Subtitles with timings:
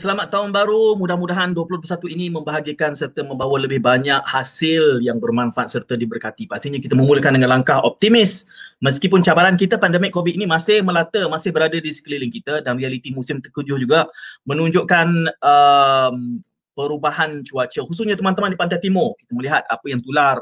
[0.00, 0.96] Selamat tahun baru.
[0.96, 6.48] Mudah-mudahan 2021 ini membahagikan serta membawa lebih banyak hasil yang bermanfaat serta diberkati.
[6.48, 8.48] Pastinya kita memulakan dengan langkah optimis.
[8.80, 13.12] Meskipun cabaran kita pandemik COVID ini masih melata, masih berada di sekeliling kita dan realiti
[13.12, 14.08] musim terkejuh juga
[14.48, 16.40] menunjukkan um,
[16.72, 19.12] perubahan cuaca khususnya teman-teman di pantai timur.
[19.20, 20.40] Kita melihat apa yang tular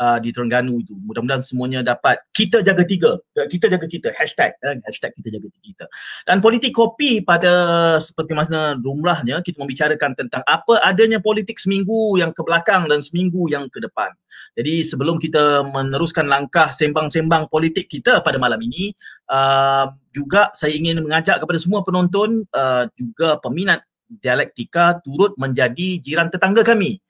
[0.00, 0.94] uh, di Terengganu itu.
[1.06, 3.18] Mudah-mudahan semuanya dapat kita jaga tiga.
[3.34, 4.10] Kita jaga kita.
[4.14, 4.54] Hashtag.
[4.62, 5.84] Eh, hashtag kita jaga kita.
[6.26, 12.34] Dan politik kopi pada seperti masa rumrahnya kita membicarakan tentang apa adanya politik seminggu yang
[12.34, 14.10] ke belakang dan seminggu yang ke depan.
[14.58, 18.90] Jadi sebelum kita meneruskan langkah sembang-sembang politik kita pada malam ini,
[19.30, 26.30] uh, juga saya ingin mengajak kepada semua penonton uh, juga peminat dialektika turut menjadi jiran
[26.30, 27.00] tetangga kami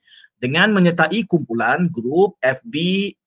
[0.45, 2.77] dengan menyertai kumpulan grup FB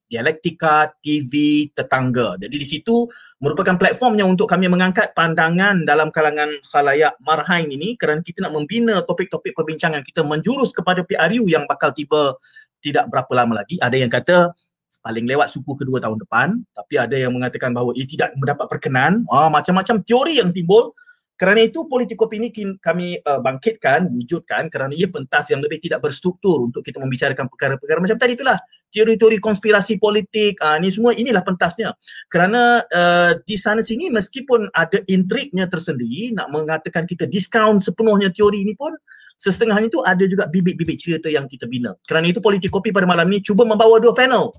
[0.07, 2.39] Dialektika TV Tetangga.
[2.39, 3.09] Jadi di situ
[3.43, 9.03] merupakan platformnya untuk kami mengangkat pandangan dalam kalangan khalayak marhain ini kerana kita nak membina
[9.03, 12.37] topik-topik perbincangan kita menjurus kepada PRU yang bakal tiba
[12.79, 13.75] tidak berapa lama lagi.
[13.83, 14.55] Ada yang kata
[15.03, 19.27] paling lewat suku kedua tahun depan tapi ada yang mengatakan bahawa ia tidak mendapat perkenan.
[19.27, 20.95] Ah, macam-macam teori yang timbul
[21.37, 22.49] kerana itu politik kopi ini
[22.81, 28.01] kami uh, bangkitkan, wujudkan kerana ia pentas yang lebih tidak berstruktur untuk kita membicarakan perkara-perkara
[28.01, 28.57] macam tadi itulah.
[28.89, 31.93] Teori-teori konspirasi politik, uh, ni semua inilah pentasnya.
[32.33, 38.65] Kerana uh, di sana sini meskipun ada intriknya tersendiri nak mengatakan kita diskaun sepenuhnya teori
[38.65, 38.97] ini pun
[39.37, 41.93] setengahnya itu ada juga bibit-bibit cerita yang kita bina.
[42.09, 44.49] Kerana itu politik kopi pada malam ini cuba membawa dua panel.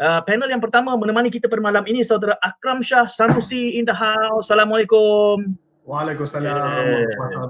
[0.00, 3.92] Uh, panel yang pertama menemani kita pada malam ini saudara Akram Shah Sanusi in the
[3.92, 4.48] house.
[4.48, 5.63] Assalamualaikum.
[5.84, 6.84] Waalaikumsalam.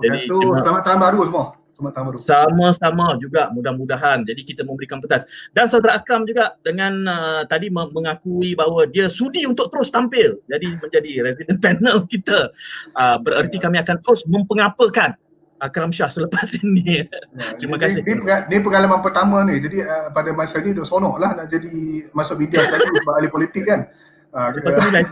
[0.02, 1.46] Jadi, Selamat tahun baru semua.
[1.74, 2.18] Selamat tahun baru.
[2.22, 4.26] Sama-sama juga mudah-mudahan.
[4.26, 5.26] Jadi kita memberikan petas.
[5.54, 10.38] Dan saudara Akram juga dengan uh, tadi mengakui bahawa dia sudi untuk terus tampil.
[10.50, 12.50] Jadi menjadi resident panel kita.
[12.94, 15.14] Uh, bererti kami akan terus mempengapakan
[15.62, 17.06] Akram Shah selepas ini.
[17.06, 18.02] Ya, Terima kasih.
[18.02, 19.62] Ini, pengalaman pertama ni.
[19.62, 23.30] Jadi uh, pada masa ni dah sonok lah nak jadi masuk media tadi sebab ahli
[23.30, 23.86] politik kan.
[24.34, 25.06] Uh, Lepas tu dan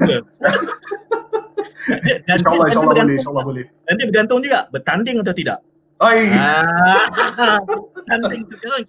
[2.28, 3.64] InsyaAllah, insyaAllah boleh, insyaAllah boleh.
[3.88, 5.58] Nanti bergantung juga, bertanding atau tidak.
[6.02, 6.34] Oi.
[6.34, 7.62] Ah,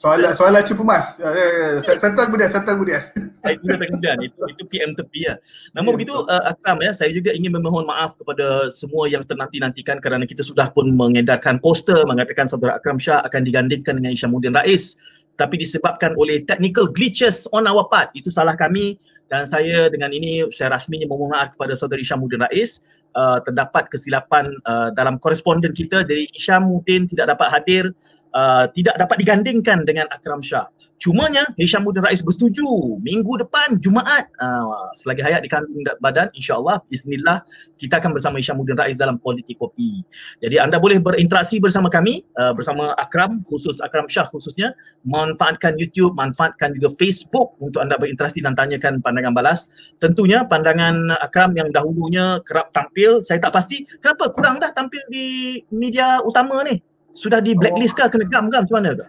[0.02, 1.22] soalan soalan cukup mas.
[1.22, 1.46] Ya, ya,
[1.78, 1.94] ya.
[2.02, 3.02] Santai kemudian, santai kemudian.
[3.46, 5.38] Itu kemudian itu itu PM tepi ya.
[5.78, 10.26] Namun begitu uh, Akram ya, saya juga ingin memohon maaf kepada semua yang ternanti-nantikan kerana
[10.26, 14.98] kita sudah pun mengedarkan poster mengatakan saudara Akram Shah akan digandingkan dengan Isyamuddin Rais
[15.38, 18.10] tapi disebabkan oleh technical glitches on our part.
[18.18, 18.98] Itu salah kami
[19.34, 22.78] dan saya dengan ini saya rasminya memohon maaf kepada saudara Isyamuddin Rais
[23.16, 27.94] uh, terdapat kesilapan uh, dalam koresponden kita dari Hisham Mudin tidak dapat hadir
[28.34, 30.68] uh, tidak dapat digandingkan dengan Akram Shah.
[30.98, 36.80] Cumanya Hisham Mudin Rais bersetuju minggu depan Jumaat uh, selagi hayat di kandung badan insyaAllah
[36.88, 37.44] bismillah
[37.76, 40.02] kita akan bersama Hisham Mudin Rais dalam politik kopi.
[40.40, 44.72] Jadi anda boleh berinteraksi bersama kami uh, bersama Akram khusus Akram Shah khususnya
[45.04, 49.68] manfaatkan YouTube, manfaatkan juga Facebook untuk anda berinteraksi dan tanyakan pandangan balas.
[50.00, 55.60] Tentunya pandangan Akram yang dahulunya kerap tampil saya tak pasti kenapa kurang dah tampil di
[55.74, 56.80] media utama ni
[57.14, 59.06] sudah di blacklist ke kena gam ke macam mana ke?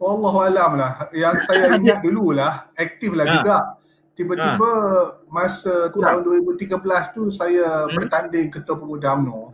[0.00, 0.92] Allah alam lah.
[1.12, 3.32] Yang saya ingat dulu lah, aktif lah ha.
[3.36, 3.56] juga.
[4.16, 5.12] Tiba-tiba ha.
[5.28, 6.24] masa Kurang.
[6.24, 7.96] tahun 2013 tu saya hmm.
[8.00, 9.52] bertanding ketua pemuda UMNO.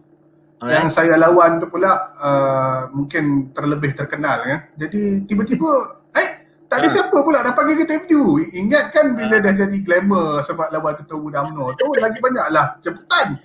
[0.57, 0.73] Okay.
[0.73, 4.61] Yang saya lawan tu pula uh, mungkin terlebih terkenal kan.
[4.79, 5.71] Jadi tiba-tiba
[6.17, 6.29] eh
[6.67, 6.95] tak ada ha.
[6.95, 8.41] siapa pula dah panggil kita interview.
[8.55, 9.45] Ingat kan bila ha.
[9.45, 13.37] dah jadi glamour sebab lawan ketua pemuda UMNO tu lagi banyak lah jemputan.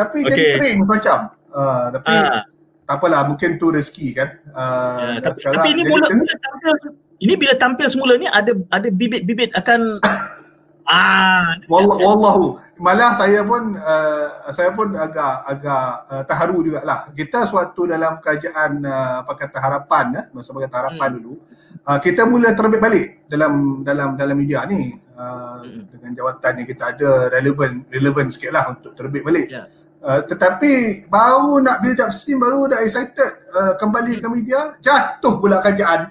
[0.00, 0.28] Tapi okay.
[0.32, 1.18] jadi kering macam.
[1.50, 2.40] Uh, tapi ha
[2.90, 6.74] tak apalah mungkin tu rezeki kan uh, ya, tapi, tapi ini mula, bila tampil
[7.22, 10.02] ini bila tampil semula ni ada ada bibit-bibit akan
[10.90, 17.46] ah wallah wallahu malah saya pun uh, saya pun agak agak uh, terharu jugalah kita
[17.46, 21.16] suatu dalam kajian uh, apa kata harapan ya masa kata harapan hmm.
[21.22, 21.32] dulu
[21.86, 25.94] uh, kita mula terbit balik dalam dalam dalam media ni uh, hmm.
[25.94, 29.70] dengan jawatan yang kita ada relevan relevan sikitlah untuk terbit balik yeah.
[30.00, 35.36] Uh, tetapi baru nak build up steam baru dah excited uh, kembali ke media jatuh
[35.36, 36.08] pula kajian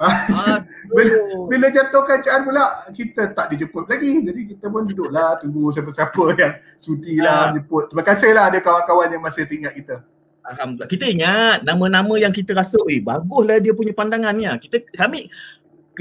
[0.96, 6.22] bila, bila jatuh kajian pula kita tak dijemput lagi jadi kita pun duduklah tunggu siapa-siapa
[6.40, 7.60] yang sudi lah uh.
[7.60, 10.00] jemput terima kasih lah ada kawan-kawan yang masih tinggal kita
[10.46, 10.86] Alhamdulillah.
[10.86, 14.54] Kita ingat nama-nama yang kita rasa, eh baguslah dia punya pandangannya.
[14.62, 15.26] Kita kami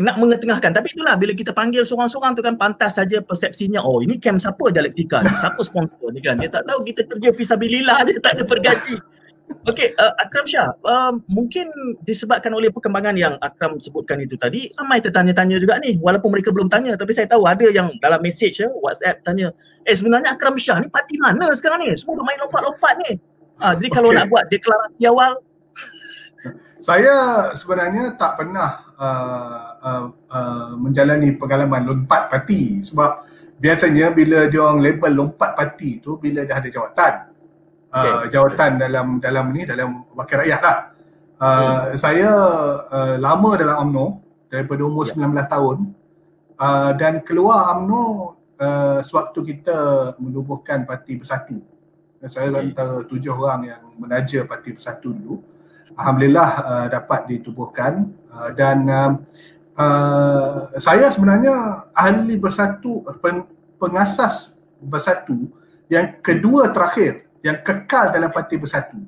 [0.04, 4.20] nak mengetengahkan tapi itulah bila kita panggil seorang-seorang tu kan pantas saja persepsinya oh ini
[4.20, 8.20] camp siapa dialektika ni siapa sponsor ni kan dia tak tahu kita kerja fisabilillah dia
[8.20, 9.00] tak ada pergaji
[9.66, 11.70] Okey, uh, Akram Shah, uh, mungkin
[12.06, 16.70] disebabkan oleh perkembangan yang Akram sebutkan itu tadi, ramai tertanya-tanya juga ni, walaupun mereka belum
[16.70, 19.54] tanya, tapi saya tahu ada yang dalam message ya, WhatsApp tanya,
[19.86, 21.94] eh sebenarnya Akram Shah ni parti mana sekarang ni?
[21.98, 23.22] Semua main lompat-lompat ni.
[23.62, 24.18] Uh, jadi kalau okay.
[24.22, 25.34] nak buat deklarasi awal,
[26.78, 33.24] Saya sebenarnya tak pernah uh, uh, uh, menjalani pengalaman lompat parti sebab
[33.60, 37.14] biasanya bila dia orang label lompat parti tu bila dah ada jawatan.
[37.96, 38.36] Uh, okay.
[38.36, 40.78] jawatan dalam dalam ni dalam wakil rakyat lah.
[41.36, 42.00] Uh, hmm.
[42.00, 42.32] Saya
[42.92, 44.06] uh, lama dalam UMNO
[44.52, 45.32] daripada umur yeah.
[45.32, 45.78] 19 tahun
[46.60, 48.04] uh, dan keluar UMNO
[48.60, 49.78] uh, sewaktu kita
[50.20, 51.60] menubuhkan parti bersatu.
[52.20, 52.72] Dan saya okay.
[52.72, 55.40] antara tujuh orang yang menaja parti bersatu dulu.
[55.96, 59.12] Alhamdulillah uh, dapat ditubuhkan uh, dan uh,
[59.80, 63.48] uh, saya sebenarnya ahli bersatu pen,
[63.80, 64.52] pengasas
[64.84, 65.48] bersatu
[65.88, 69.00] yang kedua terakhir yang kekal dalam parti bersatu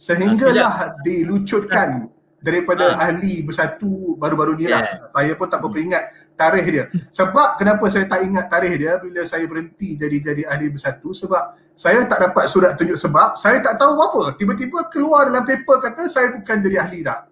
[0.00, 2.08] sehinggalah dilucutkan
[2.40, 3.12] daripada ha.
[3.12, 4.80] ahli bersatu baru-baru ni lah.
[4.80, 5.08] Yeah.
[5.12, 6.02] Saya pun tak berapa ingat
[6.34, 6.84] tarikh dia.
[7.12, 11.60] Sebab kenapa saya tak ingat tarikh dia bila saya berhenti jadi jadi ahli bersatu sebab
[11.76, 14.22] saya tak dapat surat tunjuk sebab saya tak tahu apa.
[14.40, 17.28] Tiba-tiba keluar dalam paper kata saya bukan jadi ahli dah.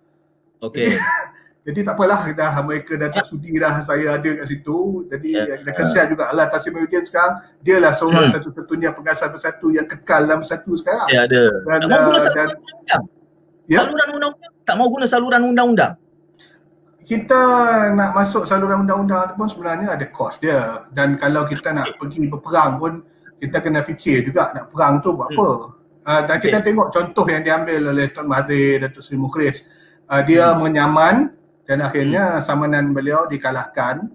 [0.62, 0.94] Okey.
[1.68, 5.04] Jadi, tak apalah dah mereka dah tak sudi dah saya ada kat situ.
[5.12, 5.60] Jadi yeah.
[5.60, 8.40] dah kesian juga Allah Tasim Muhyiddin sekarang dia lah seorang hmm.
[8.40, 11.12] satu-satunya pengasas bersatu yang kekal dalam bersatu sekarang.
[11.12, 11.42] Ya yeah, ada.
[11.84, 12.48] Dan, uh, dan,
[13.68, 13.84] ya?
[13.84, 15.92] saluran undang-undang tak mau guna saluran undang-undang
[17.08, 17.40] kita
[17.96, 22.28] nak masuk saluran undang-undang tu pun sebenarnya ada kos dia dan kalau kita nak pergi
[22.28, 23.00] berperang pun
[23.40, 26.04] kita kena fikir juga nak perang tu buat apa hmm.
[26.04, 29.64] uh, dan kita tengok contoh yang diambil oleh Tuan Mahathir Datuk Seri Mukhris
[30.08, 30.58] uh, dia hmm.
[30.64, 31.14] menyaman
[31.68, 32.42] dan akhirnya hmm.
[32.42, 34.08] samanan beliau dikalahkan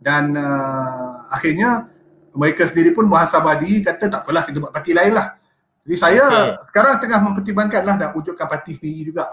[0.00, 1.90] dan uh, akhirnya
[2.32, 5.34] mereka sendiri pun muhasabadi kata tak apalah kita buat parti lain lah
[5.84, 6.50] jadi saya okay.
[6.70, 9.26] sekarang tengah mempertimbangkan lah nak wujudkan parti sendiri juga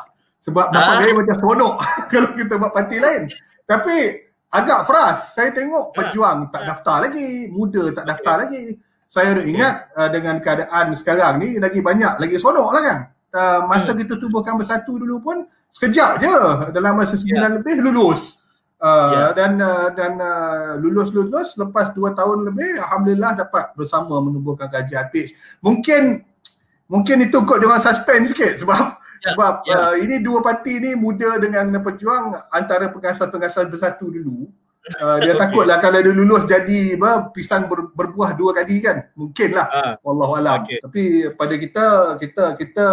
[0.48, 0.98] sebab dapat ah.
[1.02, 1.74] gaya macam seronok
[2.12, 3.22] kalau kita buat parti lain.
[3.68, 3.98] Tapi
[4.54, 5.36] agak fras.
[5.36, 5.94] Saya tengok ah.
[5.94, 8.44] pejuang tak daftar lagi, muda tak daftar okay.
[8.48, 8.64] lagi.
[9.08, 10.00] Saya ingat okay.
[10.00, 13.00] uh, dengan keadaan sekarang ni lagi banyak, lagi seronok lah kan.
[13.28, 14.08] Uh, masa hmm.
[14.08, 15.38] kita tubuhkan bersatu dulu pun
[15.74, 16.36] sekejap je
[16.74, 17.58] dalam masa sebulan yeah.
[17.62, 18.46] lebih lulus.
[18.78, 19.30] Uh, yeah.
[19.34, 25.10] dan uh, dan uh, lulus lulus lepas dua tahun lebih alhamdulillah dapat bersama menubuhkan kajian
[25.10, 25.60] PH.
[25.66, 26.22] Mungkin
[26.86, 29.76] mungkin itu kot dia orang suspend sikit sebab Ya, Sebab ya.
[29.76, 34.50] Uh, ini dua parti ni muda dengan pejuang antara pengasas-pengasas bersatu dulu.
[35.02, 35.42] Uh, dia okay.
[35.42, 39.10] takutlah kalau dia lulus jadi apa, pisang ber, berbuah dua kali kan.
[39.18, 39.68] Mungkinlah.
[39.68, 40.64] Uh, Wallahualam.
[40.66, 40.80] Okay.
[40.86, 41.04] Tapi
[41.34, 41.86] pada kita,
[42.22, 42.88] kita kita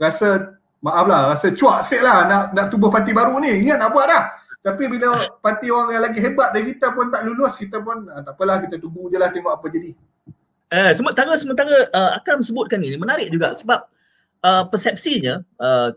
[0.00, 3.64] rasa maaf lah, rasa cuak sikit lah nak, nak tubuh parti baru ni.
[3.64, 4.24] Ingat nak buat dah.
[4.60, 8.20] Tapi bila parti orang yang lagi hebat dari kita pun tak lulus, kita pun uh,
[8.20, 9.96] tak apalah kita tunggu je lah tengok apa jadi.
[10.70, 13.90] Eh, sementara sementara uh, Akram sebutkan ini menarik juga sebab
[14.44, 15.90] uh, persepsinya uh,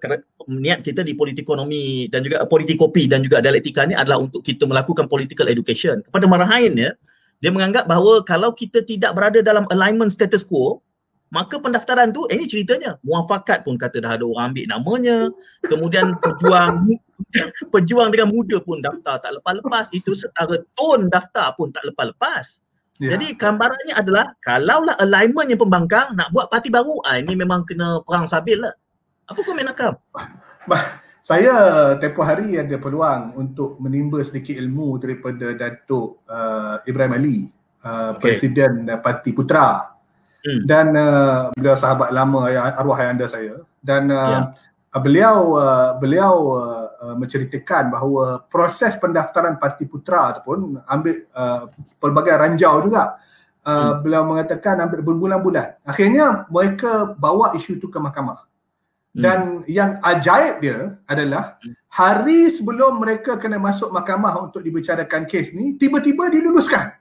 [0.48, 5.12] niat kita di politikonomi dan juga politikopi dan juga dialektika ni adalah untuk kita melakukan
[5.12, 6.00] political education.
[6.02, 6.96] Kepada marahainnya,
[7.44, 10.80] dia menganggap bahawa kalau kita tidak berada dalam alignment status quo,
[11.34, 15.18] maka pendaftaran tu, eh ini ceritanya, muafakat pun kata dah ada orang ambil namanya,
[15.66, 16.86] kemudian pejuang
[17.74, 22.62] pejuang dengan muda pun daftar tak lepas-lepas, itu setara tone daftar pun tak lepas-lepas.
[23.02, 23.18] Yeah.
[23.18, 28.06] Jadi gambarannya adalah kalaulah alignment yang pembangkang nak buat parti baru, ah ini memang kena
[28.06, 28.78] perang sabil lah.
[29.26, 29.98] Apa komen Akram?
[31.24, 37.38] Saya tempoh hari ada peluang untuk menimba sedikit ilmu daripada Datuk uh, Ibrahim Ali,
[37.82, 38.36] uh, okay.
[38.38, 39.93] Presiden uh, Parti Putra.
[40.44, 40.62] Hmm.
[40.68, 43.64] Dan uh, beliau sahabat lama arwah ayah anda saya.
[43.80, 45.00] Dan uh, yeah.
[45.00, 51.68] beliau uh, beliau uh, Uh, menceritakan bahawa proses pendaftaran Parti Putra ataupun ambil uh,
[52.00, 53.20] pelbagai ranjau juga
[53.68, 53.94] uh, hmm.
[54.08, 59.20] beliau mengatakan ambil berbulan-bulan akhirnya mereka bawa isu itu ke mahkamah hmm.
[59.20, 61.76] dan yang ajaib dia adalah hmm.
[61.92, 66.96] hari sebelum mereka kena masuk mahkamah untuk dibicarakan kes ni tiba-tiba diluluskan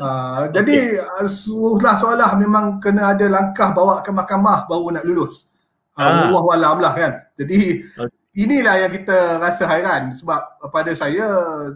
[0.00, 5.48] uh, jadi uh, seolah-olah memang kena ada langkah bawa ke mahkamah baru nak lulus
[5.96, 6.28] uh, ah.
[6.28, 11.26] Allah walam lah kan jadi okay inilah yang kita rasa hairan sebab pada saya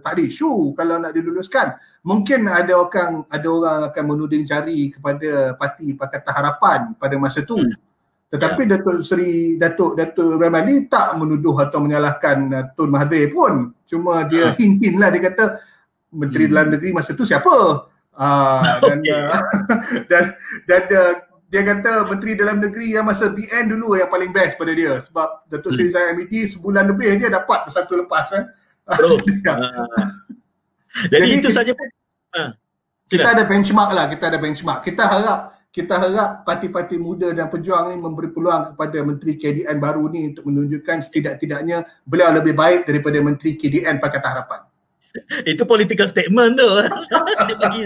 [0.03, 5.55] tak ada isu kalau nak diluluskan mungkin ada orang ada orang akan menuding jari kepada
[5.55, 7.79] parti Pakatan Harapan pada masa tu hmm.
[8.35, 8.71] tetapi yeah.
[8.75, 14.51] Datuk Seri Datuk Datuk Ramadi tak menuduh atau menyalahkan uh, Tun Mahathir pun cuma dia
[14.51, 14.55] uh.
[14.59, 15.45] hint-hint dia kata
[16.13, 16.53] Menteri hmm.
[16.53, 17.89] Dalam Negeri masa tu siapa
[18.19, 19.43] uh, dan, uh,
[20.11, 20.25] dan
[20.67, 21.15] dan uh,
[21.49, 25.49] dia kata menteri dalam negeri yang masa BN dulu yang paling best pada dia sebab
[25.49, 28.45] Datuk Seri Zahid Hamidi sebulan lebih dia dapat bersatu lepas kan.
[28.85, 29.17] Oh.
[31.13, 31.89] Jadi, Jadi itu saja pun.
[32.37, 32.53] Ha.
[33.09, 34.85] Kita ada benchmark lah, kita ada benchmark.
[34.85, 40.05] Kita harap kita harap parti-parti muda dan pejuang ni memberi peluang kepada Menteri KDN baru
[40.13, 44.68] ni untuk menunjukkan setidak-tidaknya beliau lebih baik daripada Menteri KDN Pakatan Harapan
[45.45, 46.69] itu political statement tu
[47.49, 47.83] dia bagi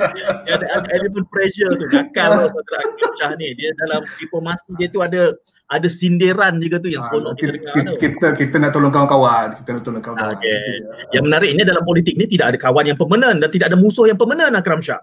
[0.48, 2.48] ada, ada element pressure tu nakal lah
[3.18, 5.32] Shah ni dia dalam diplomasi dia tu ada
[5.68, 7.96] ada sindiran juga tu yang Ah, seronok kita, kita, dengar kita, tu.
[7.96, 9.56] kita, kita nak tolong kawan-kawan.
[9.56, 10.36] Kita nak tolong kawan-kawan.
[10.36, 10.52] Okey.
[10.52, 11.12] Itu je.
[11.16, 14.20] Yang menariknya dalam politik ni tidak ada kawan yang permanent dan tidak ada musuh yang
[14.20, 15.00] permanent Akram Shah.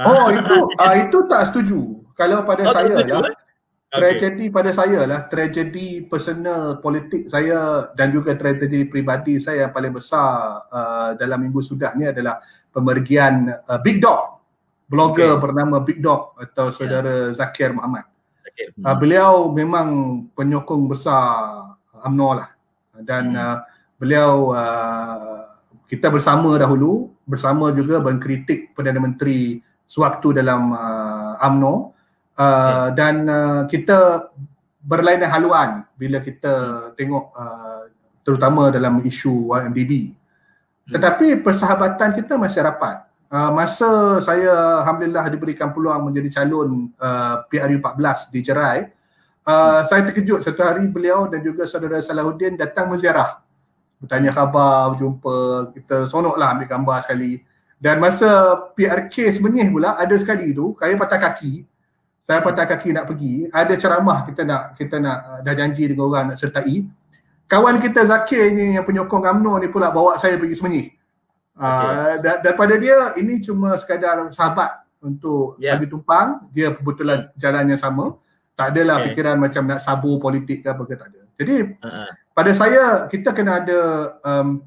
[0.00, 2.04] Oh itu ah, itu tak setuju.
[2.20, 3.36] Kalau pada Oh, saya setuju, lah, eh?
[3.90, 9.90] Tragedi pada saya lah, tragedi personal politik saya dan juga tragedi pribadi saya yang paling
[9.90, 12.38] besar uh, dalam minggu sudah ni adalah
[12.70, 14.38] pemergian uh, Big Dog,
[14.86, 15.42] blogger Okey.
[15.42, 16.74] bernama Big Dog atau Ya.
[16.74, 18.06] saudara Zakir Muhammad.
[18.46, 18.78] Okey.
[18.78, 19.88] Uh, beliau memang
[20.38, 21.74] penyokong besar
[22.06, 22.48] UMNO lah
[23.02, 23.42] dan Hmm.
[23.42, 23.58] uh,
[23.98, 25.50] beliau uh,
[25.90, 31.98] kita bersama dahulu bersama juga mengkritik Perdana Menteri sewaktu dalam uh, UMNO
[32.40, 34.32] uh, dan uh, kita
[34.80, 37.84] berlainan haluan bila kita tengok uh,
[38.24, 39.92] terutama dalam isu YMDB.
[40.08, 40.92] Hmm.
[40.96, 43.04] Tetapi persahabatan kita masih rapat.
[43.30, 48.90] Uh, masa saya alhamdulillah diberikan peluang menjadi calon uh, PRU 14 di Jerai,
[49.46, 53.38] uh, saya terkejut satu hari beliau dan juga saudara Salahuddin datang menziarah.
[54.00, 55.36] Bertanya khabar, berjumpa,
[55.76, 57.44] kita sonoklah ambil gambar sekali.
[57.76, 61.68] Dan masa PRK sebenih pula ada sekali tu, saya patah kaki.
[62.30, 66.06] Saya patah kaki nak pergi, ada ceramah kita nak kita nak uh, dah janji dengan
[66.06, 66.86] orang nak sertai.
[67.50, 70.86] Kawan kita Zakir ni yang penyokong UMNO ni pula bawa saya pergi semenyih.
[71.58, 75.74] Uh, da- daripada dia ini cuma sekadar sahabat untuk Ya.
[75.74, 78.14] bagi tumpang, dia kebetulan jalan yang sama.
[78.54, 79.06] Tak adalah Okay.
[79.10, 81.26] fikiran macam nak sabur politik ke apa ke tak ada.
[81.34, 82.08] Jadi Uh-uh.
[82.30, 83.78] pada saya kita kena ada
[84.22, 84.62] um,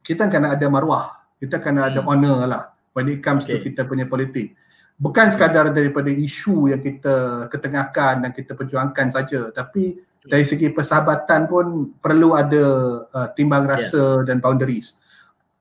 [0.00, 1.12] kita kena ada maruah.
[1.36, 2.08] Kita kena ada Hmm.
[2.08, 3.68] honor lah when it comes to Okay.
[3.68, 4.56] kita punya politik.
[4.96, 11.46] Bukan sekadar daripada isu yang kita ketengahkan dan kita perjuangkan saja tapi dari segi persahabatan
[11.46, 11.66] pun
[12.02, 12.64] perlu ada
[13.06, 14.98] uh, timbang rasa dan boundaries.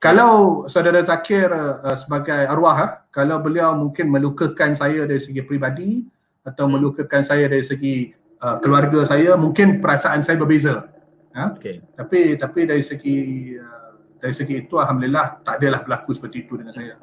[0.01, 6.05] Kalau saudara Zakir uh, sebagai arwah, uh, kalau beliau mungkin melukakan saya dari segi peribadi
[6.45, 10.89] atau melukakan saya dari segi uh, keluarga saya, mungkin perasaan saya berbeza.
[11.33, 11.81] Okey.
[11.95, 13.17] Tapi tapi dari segi
[13.57, 16.97] uh, dari segi itu alhamdulillah tak adalah berlaku seperti itu dengan saya.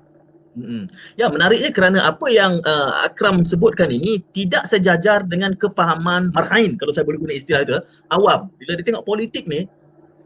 [0.52, 0.84] Mm-mm.
[1.16, 6.92] Ya menariknya kerana apa yang uh, Akram sebutkan ini tidak sejajar dengan kefahaman marhain kalau
[6.92, 7.80] saya boleh guna istilah itu
[8.12, 8.52] awam.
[8.60, 9.64] Bila dia tengok politik ni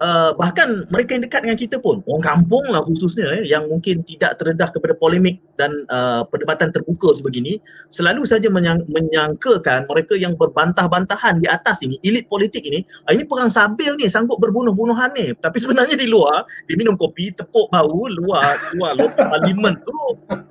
[0.01, 4.05] uh, bahkan mereka yang dekat dengan kita pun orang kampung lah khususnya eh, yang mungkin
[4.05, 10.37] tidak terdedah kepada polemik dan uh, perdebatan terbuka sebegini selalu saja menyang, menyangkakan mereka yang
[10.37, 15.33] berbantah-bantahan di atas ini elit politik ini ah, ini perang sabil ni sanggup berbunuh-bunuhan ni.
[15.37, 19.97] Tapi sebenarnya di luar dia minum kopi tepuk bau luar luar lobi parlimen tu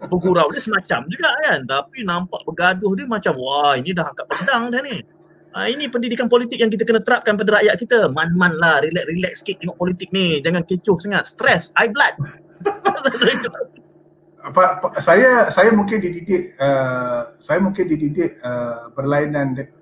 [0.10, 0.50] bergurau.
[0.54, 4.82] Dia semacam juga kan tapi nampak bergaduh dia macam wah ini dah angkat pedang dah
[4.82, 5.14] ni
[5.55, 8.12] Ha, ini pendidikan politik yang kita kena terapkan pada rakyat kita.
[8.12, 10.43] Man-man lah, relax-relax sikit tengok politik ni.
[10.43, 11.24] Jangan kecoh sangat.
[11.31, 12.15] Stress, high blood.
[14.45, 19.74] Apa, apa saya saya mungkin dididik uh, saya mungkin dididik uh, berlainan de-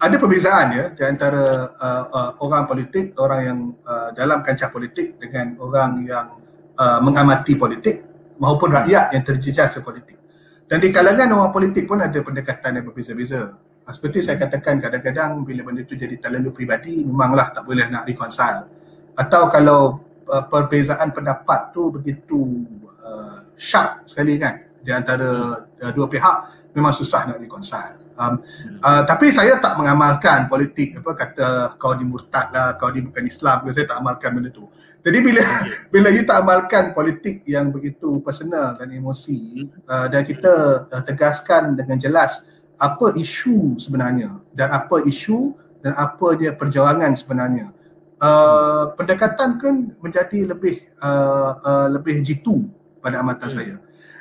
[0.00, 5.22] ada perbezaan ya di antara uh, uh, orang politik, orang yang uh, dalam kancah politik
[5.22, 6.42] dengan orang yang
[6.82, 8.02] uh, mengamati politik
[8.42, 10.18] maupun rakyat yang terjejas politik.
[10.66, 13.54] Dan di kalangan orang politik pun ada pendekatan yang berbeza-beza.
[13.90, 18.06] Uh, Seperti saya katakan kadang-kadang bila benda itu jadi terlalu peribadi memanglah tak boleh nak
[18.06, 18.70] reconcile.
[19.18, 19.98] Atau kalau
[20.30, 22.62] uh, perbezaan pendapat tu begitu
[23.02, 27.98] uh, sharp sekali kan di antara uh, dua pihak memang susah nak reconcile.
[28.20, 28.36] Um,
[28.84, 31.48] uh, tapi saya tak mengamalkan politik apa kata
[31.80, 34.68] kau ni murtad lah, kau ni bukan Islam, saya tak amalkan benda tu.
[35.00, 35.40] Jadi bila
[35.92, 40.52] bila you tak amalkan politik yang begitu personal dan emosi uh, dan kita
[40.92, 42.44] uh, tegaskan dengan jelas
[42.80, 45.52] apa isu sebenarnya dan apa isu
[45.84, 47.76] dan apa dia perjuangan sebenarnya.
[48.20, 52.68] Uh, pendekatan kan menjadi lebih uh, uh, lebih jitu
[53.00, 53.56] pada amatan Hmm.
[53.56, 53.76] saya.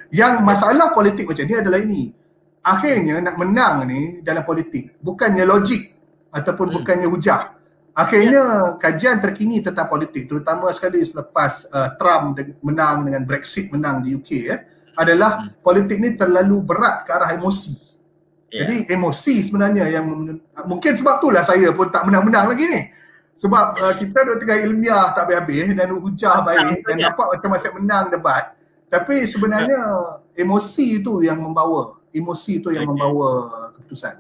[0.07, 2.15] Yang masalah politik macam ni adalah ini.
[2.63, 5.95] Akhirnya nak menang ni dalam politik bukannya logik
[6.31, 6.75] ataupun Hmm.
[6.79, 7.59] bukannya hujah.
[7.91, 13.99] Akhirnya kajian terkini tentang politik terutama sekali selepas uh, Trump de- menang dengan Brexit menang
[13.99, 14.59] di UK eh
[14.95, 15.59] adalah Hmm.
[15.59, 17.88] politik ni terlalu berat ke arah emosi.
[18.49, 18.65] Ya.
[18.65, 20.05] Jadi emosi sebenarnya yang
[20.65, 22.81] mungkin sebab itulah saya pun tak menang-menang lagi ni.
[23.39, 27.03] Sebab uh, kita duduk tengah ilmiah tak habis-habis dan hujah baik dan ya.
[27.07, 28.57] nampak macam masih menang debat.
[28.89, 29.79] Tapi sebenarnya
[30.33, 32.97] emosi itu yang membawa, emosi itu yang Okey.
[32.97, 33.29] membawa
[33.77, 34.15] keputusan.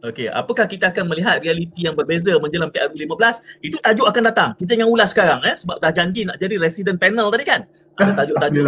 [0.00, 3.60] Okey, apakah kita akan melihat realiti yang berbeza menjelang PRU 15?
[3.60, 4.50] Itu tajuk akan datang.
[4.56, 7.68] Kita jangan ulas sekarang eh sebab dah janji nak jadi resident panel tadi kan.
[7.98, 8.64] Ada tajuk-tajuk.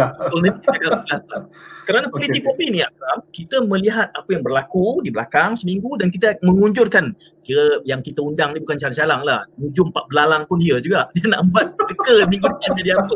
[1.83, 6.11] Kerana politik okay, kopi ni Akram, kita melihat apa yang berlaku di belakang seminggu dan
[6.13, 9.43] kita mengunjurkan kira yang kita undang ni bukan calang-calang lah.
[9.59, 11.11] Hujung empat belalang pun dia juga.
[11.17, 13.15] Dia nak buat teka minggu depan jadi apa.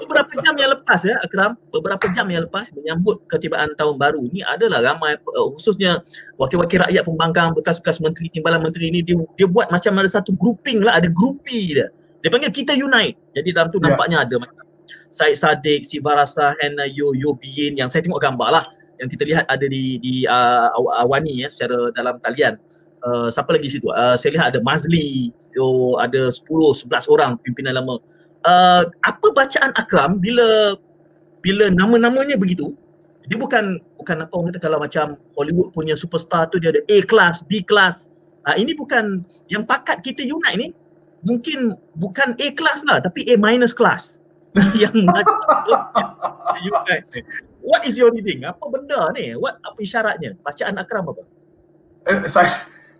[0.00, 4.40] Beberapa jam yang lepas ya Akram beberapa jam yang lepas menyambut ketibaan tahun baru ni
[4.46, 6.00] adalah ramai uh, khususnya
[6.40, 10.80] wakil-wakil rakyat pembangkang bekas-bekas menteri timbalan menteri ni dia, dia buat macam ada satu grouping
[10.80, 11.92] lah ada grupi dia.
[12.20, 13.16] Dia panggil kita unite.
[13.32, 13.92] Jadi dalam tu yeah.
[13.92, 14.69] nampaknya ada macam
[15.08, 18.64] Said Sadiq, Sivarasa, Hannah Yo, Yo Bin yang saya tengok gambar lah
[19.00, 20.68] yang kita lihat ada di di uh,
[21.00, 22.60] Awani ya secara dalam talian.
[23.00, 23.88] Uh, siapa lagi situ?
[23.88, 26.44] Uh, saya lihat ada Mazli, so ada 10
[26.84, 27.96] 11 orang pimpinan lama.
[28.44, 30.76] Uh, apa bacaan Akram bila
[31.40, 32.76] bila nama-namanya begitu?
[33.32, 37.00] Dia bukan bukan apa orang kata kalau macam Hollywood punya superstar tu dia ada A
[37.08, 38.12] class, B class.
[38.44, 40.68] Uh, ini bukan yang pakat kita unite ni
[41.24, 44.20] mungkin bukan A class lah tapi A minus class.
[44.82, 44.96] yang
[46.60, 47.06] you guys.
[47.60, 48.42] What is your reading?
[48.44, 49.36] Apa benda ni?
[49.36, 50.36] What apa isyaratnya?
[50.42, 51.22] Bacaan Akram apa?
[52.08, 52.48] Eh, saya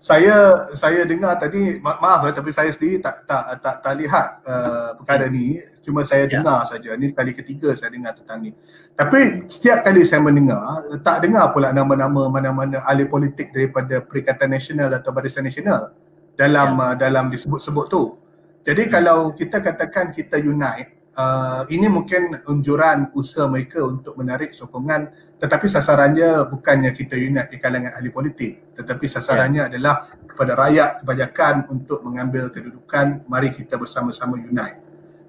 [0.01, 0.37] saya
[0.73, 4.97] saya dengar tadi ma- maaf eh, tapi saya sendiri tak tak tak, tak lihat uh,
[4.97, 6.41] perkara ni cuma saya yeah.
[6.41, 8.57] dengar saja ni kali ketiga saya dengar tentang ni
[8.97, 14.89] tapi setiap kali saya mendengar tak dengar pula nama-nama mana-mana ahli politik daripada Perikatan Nasional
[14.97, 15.93] atau Barisan Nasional
[16.33, 16.85] dalam yeah.
[16.89, 18.17] uh, dalam disebut-sebut tu
[18.65, 18.93] jadi hmm.
[18.93, 25.69] kalau kita katakan kita unite uh, ini mungkin unjuran usaha mereka untuk menarik sokongan tetapi
[25.69, 29.71] sasarannya bukannya kita unit di kalangan ahli politik tetapi sasarannya yeah.
[29.73, 34.81] adalah kepada rakyat kebanyakan untuk mengambil kedudukan mari kita bersama-sama unite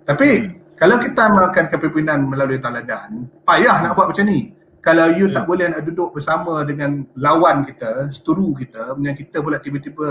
[0.08, 0.80] tapi hmm.
[0.80, 5.38] kalau kita amalkan kepimpinan melalui taladan payah nak buat macam ni kalau you hmm.
[5.38, 10.10] tak boleh nak duduk bersama dengan lawan kita, seturu kita, yang kita pula tiba-tiba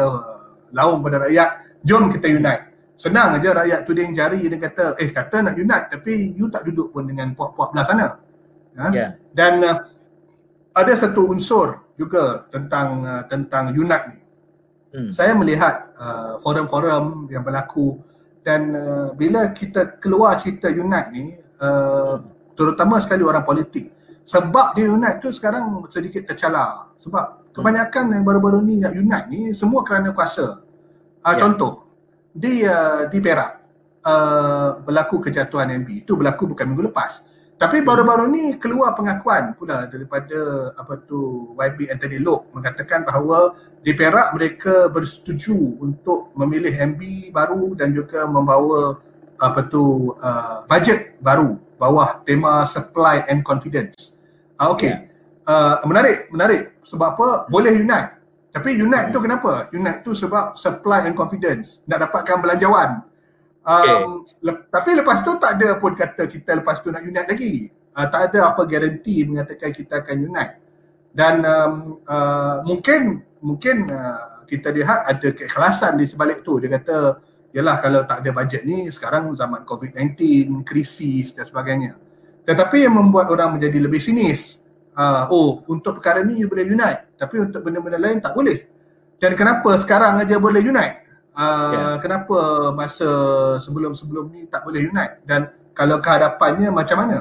[0.70, 2.69] lawan pada rakyat, jom kita unite.
[3.00, 6.92] Senang aja rakyat tuding jari dia kata, eh kata nak unite tapi you tak duduk
[6.92, 8.20] pun dengan puak-puak belah sana.
[8.76, 8.92] Ha?
[8.92, 9.16] Yeah.
[9.32, 9.88] Dan uh,
[10.76, 14.18] ada satu unsur juga tentang uh, tentang unite ni.
[14.92, 15.08] Hmm.
[15.16, 17.96] Saya melihat uh, forum-forum yang berlaku
[18.44, 22.52] dan uh, bila kita keluar cerita unite ni, uh, hmm.
[22.52, 23.96] terutama sekali orang politik,
[24.28, 26.92] sebab dia unite tu sekarang sedikit tercalar.
[27.00, 30.60] Sebab kebanyakan yang baru-baru ni nak unite ni semua kerana kuasa.
[31.24, 31.40] Uh, yeah.
[31.40, 31.79] Contoh,
[32.30, 33.50] di uh, di Perak
[34.06, 37.26] uh, berlaku kejatuhan MB itu berlaku bukan minggu lepas
[37.60, 43.52] tapi baru-baru ni keluar pengakuan pula daripada apa tu YB Anthony Lok mengatakan bahawa
[43.84, 48.96] di Perak mereka bersetuju untuk memilih MB baru dan juga membawa
[49.36, 54.16] apa tu uh, bajet baru bawah tema supply and confidence.
[54.60, 54.92] Ah uh, okey.
[55.48, 56.76] Uh, menarik, menarik.
[56.84, 57.28] Sebab apa?
[57.48, 58.19] Boleh unite.
[58.50, 59.14] Tapi hmm.
[59.14, 59.70] tu kenapa?
[59.70, 61.86] Unite tu sebab supply and confidence.
[61.86, 63.06] Nak dapatkan belanjawan.
[63.60, 63.98] Um, okay.
[64.42, 67.70] le- tapi lepas tu tak ada pun kata kita lepas tu nak unite lagi.
[67.94, 70.54] Uh, tak ada apa garanti mengatakan kita akan unite.
[71.10, 76.58] Dan um, uh, mungkin mungkin uh, kita lihat ada keikhlasan di sebalik tu.
[76.58, 77.22] Dia kata,
[77.54, 80.18] yalah kalau tak ada bajet ni sekarang zaman COVID-19,
[80.66, 81.94] krisis dan sebagainya.
[82.42, 87.14] Tetapi yang membuat orang menjadi lebih sinis uh, oh untuk perkara ni you boleh unite
[87.14, 88.66] tapi untuk benda-benda lain tak boleh
[89.20, 91.04] dan kenapa sekarang aja boleh unite
[91.36, 91.94] uh, yeah.
[92.00, 93.10] kenapa masa
[93.60, 97.18] sebelum-sebelum ni tak boleh unite dan kalau kehadapannya macam mana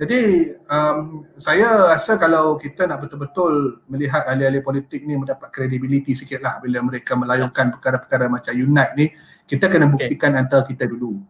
[0.00, 0.20] jadi
[0.64, 6.56] um, saya rasa kalau kita nak betul-betul melihat ahli-ahli politik ni mendapat kredibiliti sikit lah
[6.56, 9.06] bila mereka melayangkan perkara-perkara macam unite ni
[9.44, 10.40] kita kena buktikan okay.
[10.40, 11.20] antara kita dulu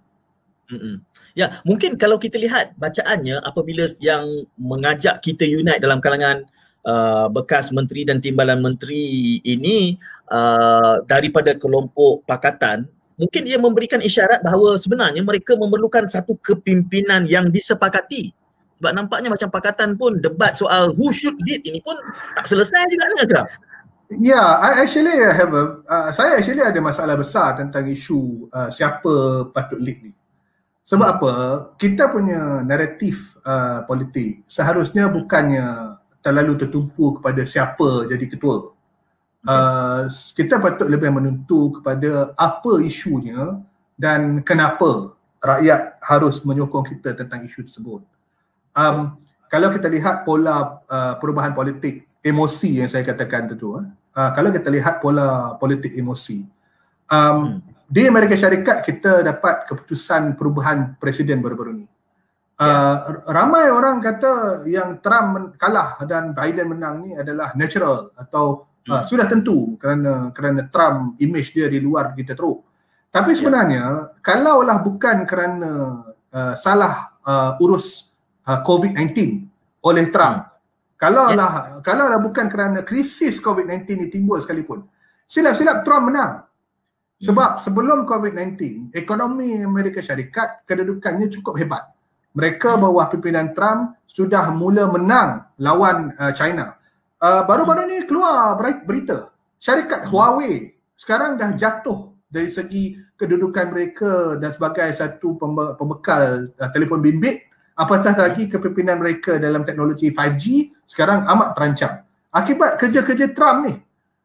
[0.71, 1.03] Mm-mm.
[1.39, 6.43] Ya, mungkin kalau kita lihat bacaannya apabila yang mengajak kita unite dalam kalangan
[6.87, 9.95] uh, bekas menteri dan timbalan menteri ini
[10.35, 12.91] uh, daripada kelompok pakatan,
[13.21, 18.35] mungkin ia memberikan isyarat bahawa sebenarnya mereka memerlukan satu kepimpinan yang disepakati.
[18.81, 22.01] Sebab nampaknya macam pakatan pun debat soal who should lead ini pun
[22.33, 23.49] tak selesai juga dengan kerap.
[24.11, 28.67] Ya, yeah, I actually have a, uh, saya actually ada masalah besar tentang isu uh,
[28.67, 30.13] siapa patut lead ni.
[30.91, 31.35] Sebab apa?
[31.79, 38.75] Kita punya naratif uh, politik seharusnya bukannya terlalu tertumpu kepada siapa jadi ketua.
[39.47, 43.63] Uh, kita patut lebih menentu kepada apa isunya
[43.95, 48.03] dan kenapa rakyat harus menyokong kita tentang isu tersebut.
[48.75, 49.15] Um,
[49.47, 53.87] kalau kita lihat pola uh, perubahan politik emosi yang saya katakan tu, uh,
[54.35, 56.43] kalau kita lihat pola politik emosi,
[57.07, 61.87] um, hmm di Amerika Syarikat kita dapat keputusan perubahan presiden baru-baru ni.
[62.61, 69.01] Uh, ramai orang kata yang Trump kalah dan Biden menang ni adalah natural atau uh,
[69.01, 69.05] hmm.
[69.09, 72.63] sudah tentu kerana kerana Trump image dia di luar kita teruk.
[73.11, 73.37] Tapi ya.
[73.43, 74.23] sebenarnya yeah.
[74.23, 75.71] kalaulah bukan kerana
[76.31, 78.13] uh, salah uh, urus
[78.47, 79.19] uh, COVID-19
[79.83, 80.47] oleh Trump.
[80.47, 80.49] Hmm.
[81.01, 81.83] Kalau lah yeah.
[81.83, 84.85] kalau lah bukan kerana krisis COVID-19 ni timbul sekalipun.
[85.27, 86.50] Silap-silap Trump menang.
[87.21, 87.61] Sebab hmm.
[87.61, 91.85] sebelum COVID-19, ekonomi Amerika Syarikat kedudukannya cukup hebat.
[92.33, 92.81] Mereka hmm.
[92.81, 96.81] bawah pimpinan Trump sudah mula menang lawan uh, China.
[97.21, 99.29] Uh, baru-baru ni keluar berita
[99.61, 100.11] syarikat hmm.
[100.11, 105.37] Huawei sekarang dah jatuh dari segi kedudukan mereka dan sebagai satu
[105.77, 107.45] pembekal uh, telefon bimbit
[107.77, 111.93] apatah lagi kepimpinan mereka dalam teknologi 5G sekarang amat terancam
[112.33, 113.75] akibat kerja-kerja Trump ni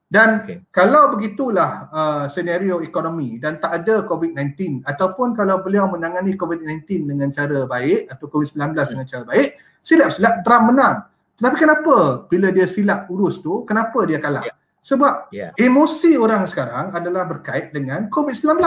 [0.06, 0.62] dan okay.
[0.70, 7.34] kalau begitulah uh, senario ekonomi dan tak ada COVID-19 ataupun kalau beliau menangani COVID-19 dengan
[7.34, 8.90] cara baik atau COVID-19 hmm.
[8.94, 9.50] dengan cara baik
[9.82, 11.96] silap-silap Trump menang tetapi kenapa
[12.30, 14.56] bila dia silap urus tu kenapa dia kalah yeah.
[14.86, 15.52] sebab yeah.
[15.58, 18.62] emosi orang sekarang adalah berkait dengan COVID-19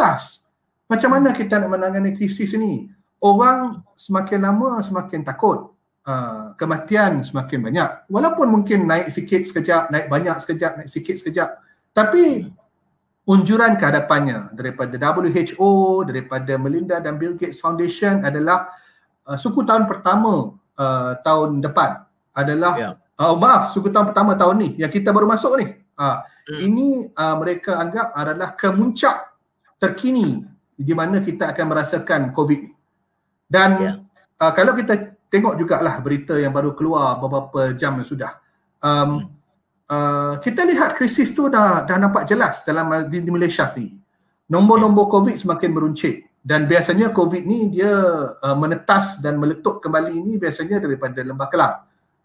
[0.91, 2.91] macam mana kita nak menangani krisis ini
[3.23, 5.78] orang semakin lama semakin takut
[6.09, 11.61] uh, kematian semakin banyak walaupun mungkin naik sikit sekejap naik banyak sekejap naik sikit sekejap
[11.93, 12.49] tapi
[13.29, 18.73] unjuran kehadapannya daripada WHO daripada Melinda dan Bill Gates Foundation adalah
[19.29, 22.93] uh, suku tahun pertama uh, tahun depan adalah yeah.
[23.21, 26.59] uh, maaf suku tahun pertama tahun ni yang kita baru masuk ni uh, hmm.
[26.65, 29.29] ini uh, mereka anggap adalah kemuncak
[29.77, 30.41] terkini
[30.79, 32.73] di mana kita akan merasakan COVID ni
[33.45, 33.97] dan yeah.
[34.41, 38.33] uh, kalau kita tengok jugalah berita yang baru keluar beberapa jam yang sudah.
[38.81, 39.21] Um, hmm.
[39.89, 43.97] uh, kita lihat krisis tu dah dah nampak jelas dalam di, di Malaysia sendiri.
[44.49, 47.93] Nombor-nombor COVID semakin meruncit dan biasanya COVID ni dia
[48.33, 51.77] uh, menetas dan meletup kembali ini biasanya daripada lembah kelang.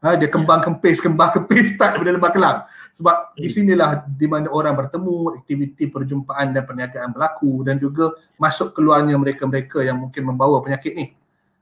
[0.03, 2.57] Ha, dia kembang kempis, kembang kempis start daripada lembah kelang.
[2.91, 3.55] Sebab di hmm.
[3.55, 9.79] sinilah di mana orang bertemu, aktiviti perjumpaan dan perniagaan berlaku dan juga masuk keluarnya mereka-mereka
[9.79, 11.05] yang mungkin membawa penyakit ni.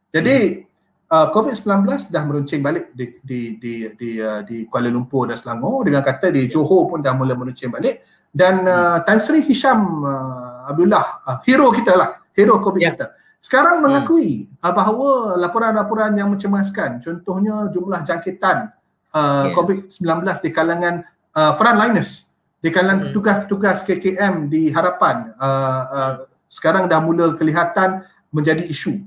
[0.10, 0.71] Jadi hmm.
[1.12, 5.84] Uh, COVID-19 dah meruncing balik di di di di, uh, di Kuala Lumpur dan Selangor
[5.84, 10.71] dengan kata di Johor pun dah mula meruncing balik dan uh, Tan Sri Hisham uh,
[10.71, 12.95] Abdullah uh, hero kita lah, hero COVID yeah.
[12.95, 13.06] kita
[13.43, 13.84] sekarang hmm.
[13.84, 14.71] mengakui hmm.
[14.71, 18.71] bahawa laporan-laporan yang mencemaskan contohnya jumlah jangkitan
[19.12, 19.54] uh, yeah.
[19.54, 20.95] COVID-19 di kalangan
[21.36, 23.06] uh, frontliners di kalangan hmm.
[23.12, 26.13] petugas-petugas KKM di harapan uh, uh,
[26.52, 29.00] sekarang dah mula kelihatan menjadi isu.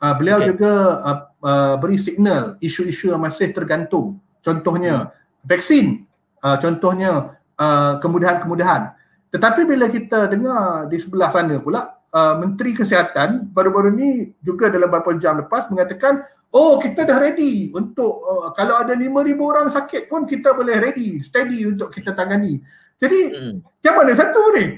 [0.00, 0.48] Uh, beliau okay.
[0.56, 0.72] juga
[1.04, 4.16] uh, uh, beri signal isu-isu yang masih tergantung.
[4.40, 5.44] Contohnya hmm.
[5.44, 6.08] vaksin,
[6.40, 8.96] uh, contohnya uh, kemudahan-kemudahan.
[9.30, 14.10] Tetapi bila kita dengar di sebelah sana pula uh, Menteri Kesihatan baru-baru ni
[14.42, 19.38] juga dalam beberapa jam lepas mengatakan oh kita dah ready untuk uh, kalau ada 5000
[19.38, 22.58] orang sakit pun kita boleh ready steady untuk kita tangani.
[23.00, 23.54] Jadi hmm.
[23.80, 24.76] yang mana satu ni?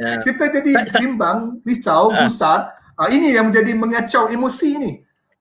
[0.00, 0.20] Yeah.
[0.26, 2.30] kita jadi bimbang, risau, uh.
[3.02, 4.92] Uh, ini yang menjadi mengacau emosi ni.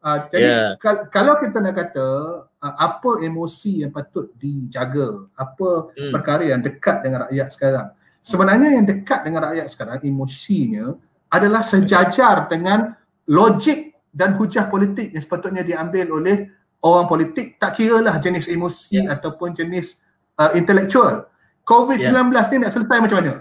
[0.02, 0.69] Uh, jadi yeah.
[0.82, 2.08] kal- kalau kita nak kata
[2.50, 6.10] uh, apa emosi yang patut dijaga, apa hmm.
[6.10, 7.88] perkara yang dekat dengan rakyat sekarang.
[8.26, 10.97] Sebenarnya yang dekat dengan rakyat sekarang emosinya
[11.30, 12.97] adalah sejajar dengan
[13.30, 16.50] logik dan hujah politik yang sepatutnya diambil oleh
[16.82, 19.13] orang politik tak kira lah jenis emosi yeah.
[19.13, 20.02] ataupun jenis
[20.41, 21.30] uh, intelektual.
[21.62, 22.45] COVID-19 yeah.
[22.50, 23.34] ni nak selesai macam mana?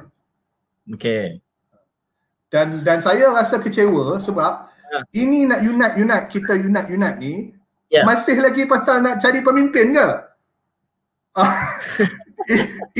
[0.93, 1.41] Okay.
[2.51, 5.03] Dan dan saya rasa kecewa sebab yeah.
[5.15, 7.55] ini nak unite unite kita unite unite ni
[7.95, 8.03] yeah.
[8.03, 10.09] masih lagi pasal nak cari pemimpin ke?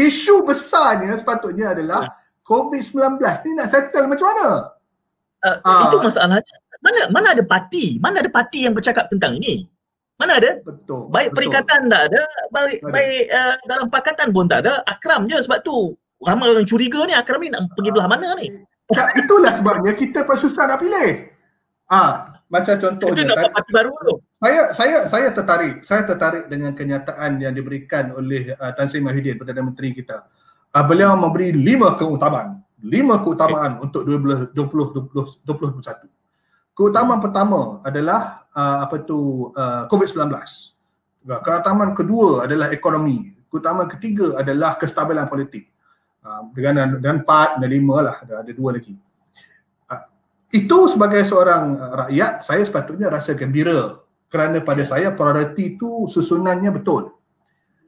[0.07, 2.15] Isu besarnya sepatutnya adalah yeah.
[2.47, 4.49] COVID-19 ni nak settle macam mana?
[5.41, 6.55] Uh, uh, itu masalahnya.
[6.81, 7.99] Mana mana ada parti?
[7.99, 9.67] Mana ada parti yang bercakap tentang ini?
[10.21, 10.61] Mana ada?
[10.61, 11.09] Betul.
[11.09, 11.37] Baik betul.
[11.37, 12.93] perikatan tak ada, baik ada.
[12.93, 14.85] baik uh, dalam pakatan pun tak ada.
[14.85, 15.97] Akram je sebab tu.
[16.21, 18.53] Ramai orang curiga ni Akram ni nak pergi belah mana ni?
[18.91, 21.31] Ya, itulah sebabnya kita pun susah nak pilih.
[21.87, 24.15] Ah, macam contohnya Itu nak parti baru tu.
[24.43, 25.87] Saya saya saya tertarik.
[25.87, 30.27] Saya tertarik dengan kenyataan yang diberikan oleh uh, Tan Sri Mahidin Perdana Menteri kita.
[30.75, 33.85] Uh, beliau memberi lima keutamaan lima keutamaan okay.
[33.89, 34.57] untuk 2020
[35.45, 36.09] 2021.
[36.73, 40.33] Keutamaan pertama adalah uh, apa tu uh, COVID-19.
[41.45, 43.37] Keutamaan kedua adalah ekonomi.
[43.53, 45.69] Keutamaan ketiga adalah kestabilan politik.
[46.21, 48.93] Uh, dengan dan empat dan lima lah ada, ada dua lagi.
[49.89, 50.05] Uh,
[50.53, 56.77] itu sebagai seorang uh, rakyat saya sepatutnya rasa gembira kerana pada saya prioriti itu susunannya
[56.77, 57.17] betul.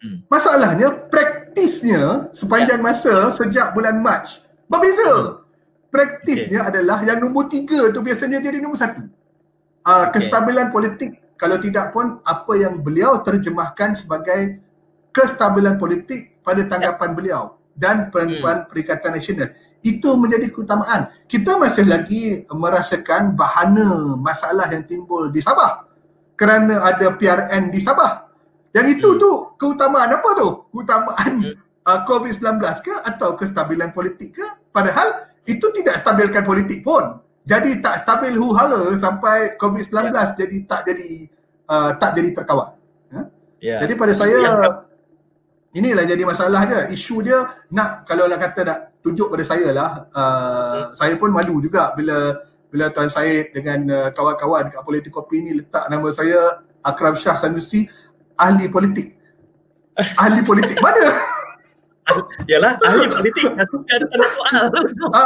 [0.01, 0.25] Hmm.
[0.33, 2.85] Masalahnya praktisnya sepanjang ya.
[2.89, 4.25] masa sejak bulan Mac
[4.65, 5.13] Berbeza.
[5.13, 5.45] Hmm.
[5.93, 6.71] Praktisnya okay.
[6.73, 9.13] adalah yang nombor tiga tu biasanya jadi nombor satu.
[9.85, 10.25] Uh, okay.
[10.25, 14.57] Kestabilan politik kalau tidak pun apa yang beliau terjemahkan sebagai
[15.13, 17.17] kestabilan politik pada tanggapan yeah.
[17.21, 17.43] beliau
[17.77, 18.69] dan Perempuan hmm.
[18.69, 19.49] Perikatan Nasional.
[19.83, 21.11] Itu menjadi keutamaan.
[21.27, 25.89] Kita masih lagi merasakan bahana masalah yang timbul di Sabah
[26.39, 28.31] kerana ada PRN di Sabah.
[28.73, 29.21] Yang itu hmm.
[29.21, 30.49] tu keutamaan apa tu?
[30.71, 31.55] Keutamaan hmm.
[31.87, 34.47] uh, COVID-19 ke atau kestabilan politik ke?
[34.71, 37.19] Padahal itu tidak stabilkan politik pun.
[37.43, 40.31] Jadi tak stabil huhala sampai COVID-19 yeah.
[40.39, 41.11] jadi tak jadi
[41.67, 42.79] uh, tak jadi terkawal.
[43.11, 43.27] Yeah.
[43.59, 43.77] Ya.
[43.87, 44.39] Jadi pada saya.
[45.73, 46.81] Inilah jadi masalah dia.
[46.93, 50.87] Isu dia nak kalau nak kata nak tunjuk pada saya lah uh, hmm.
[50.95, 52.39] saya pun malu juga bila
[52.73, 57.37] bila Tuan Syed dengan uh, kawan-kawan dekat politik kopi ni letak nama saya Akram Shah
[57.37, 57.85] Sanusi
[58.39, 59.19] ahli politik.
[60.25, 61.05] Ahli politik mana?
[62.49, 63.45] Yalah, ahli politik.
[63.55, 64.65] Ada tanda soal.
[65.17, 65.25] ha,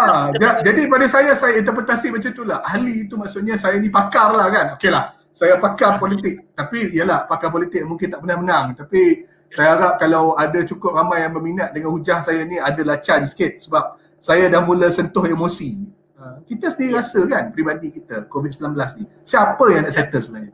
[0.61, 2.59] jadi pada saya, saya interpretasi macam itulah.
[2.67, 4.67] Ahli itu maksudnya saya ni pakar lah kan.
[4.75, 6.53] Okey lah, saya pakar politik.
[6.53, 8.67] Tapi yalah, pakar politik mungkin tak pernah menang.
[8.77, 13.33] Tapi saya harap kalau ada cukup ramai yang berminat dengan hujah saya ni adalah chance
[13.33, 13.63] sikit.
[13.63, 13.85] Sebab
[14.19, 15.87] saya dah mula sentuh emosi.
[16.17, 19.05] Ha, kita sendiri rasa kan pribadi kita COVID-19 ni.
[19.23, 20.53] Siapa yang nak settle sebenarnya?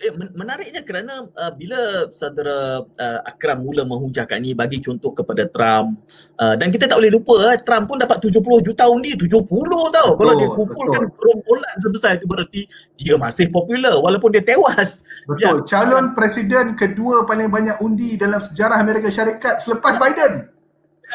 [0.00, 6.00] Eh, menariknya kerana uh, bila saudara uh, Akram mula menghujahkan ini bagi contoh kepada Trump
[6.40, 10.16] uh, dan kita tak boleh lupa uh, Trump pun dapat 70 juta undi 70 tau.
[10.16, 12.60] Betul, kalau dia kumpulkan gerombolan sebesar itu berarti
[12.96, 15.04] dia masih popular walaupun dia tewas.
[15.28, 15.40] Betul.
[15.40, 15.52] Ya.
[15.68, 20.59] calon presiden kedua paling banyak undi dalam sejarah Amerika Syarikat selepas Biden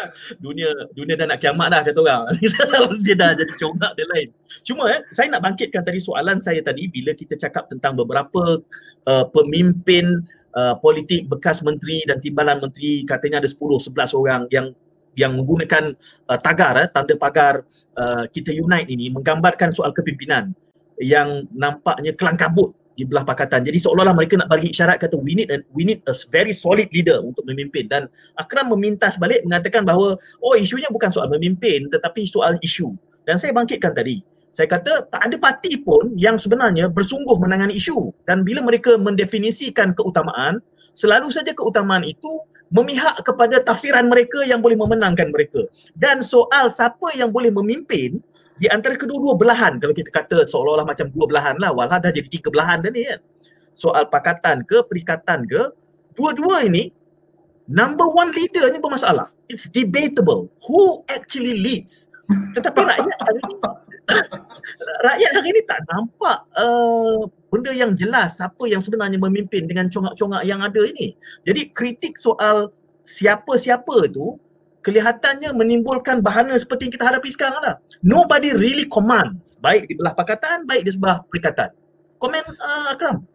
[0.43, 2.23] dunia dunia dah nak kiamat dah kata orang.
[3.05, 4.29] dia dah jadi congak dia lain.
[4.65, 8.60] Cuma eh saya nak bangkitkan tadi soalan saya tadi bila kita cakap tentang beberapa
[9.08, 10.23] uh, pemimpin
[10.55, 13.60] uh, politik bekas menteri dan timbalan menteri katanya ada 10
[13.91, 14.67] 11 orang yang
[15.15, 15.95] yang menggunakan
[16.27, 17.63] uh, tagar eh, tanda pagar
[17.95, 20.51] uh, kita unite ini menggambarkan soal kepimpinan
[20.99, 23.67] yang nampaknya kelang kabut di belah pakatan.
[23.67, 26.88] Jadi seolah-olah mereka nak bagi isyarat kata we need a, we need a very solid
[26.95, 28.08] leader untuk memimpin dan
[28.39, 32.95] Akram meminta sebalik mengatakan bahawa oh isunya bukan soal memimpin tetapi soal isu.
[33.27, 34.23] Dan saya bangkitkan tadi.
[34.55, 39.91] Saya kata tak ada parti pun yang sebenarnya bersungguh menangani isu dan bila mereka mendefinisikan
[39.91, 40.63] keutamaan
[40.95, 42.39] selalu saja keutamaan itu
[42.71, 45.67] memihak kepada tafsiran mereka yang boleh memenangkan mereka.
[45.91, 48.23] Dan soal siapa yang boleh memimpin
[48.56, 52.28] di antara kedua-dua belahan kalau kita kata seolah-olah macam dua belahan lah walau dah jadi
[52.32, 53.20] tiga belahan dah ni kan?
[53.76, 55.76] Soal pakatan ke perikatan ke
[56.15, 56.96] dua-dua ini
[57.68, 59.28] number one leader ni bermasalah.
[59.52, 62.10] It's debatable who actually leads.
[62.58, 63.56] Tetapi rakyat hari ini
[65.06, 70.48] rakyat hari ini tak nampak uh, benda yang jelas siapa yang sebenarnya memimpin dengan congak-congak
[70.48, 71.13] yang ada ini.
[71.44, 72.72] Jadi kritik soal
[73.06, 74.39] siapa-siapa tu
[74.86, 77.76] kelihatannya menimbulkan bahana seperti yang kita hadapi sekarang lah.
[78.06, 81.74] Nobody really commands, baik di belah pakatan, baik di sebelah perikatan.
[82.21, 83.26] Komen uh, Akram?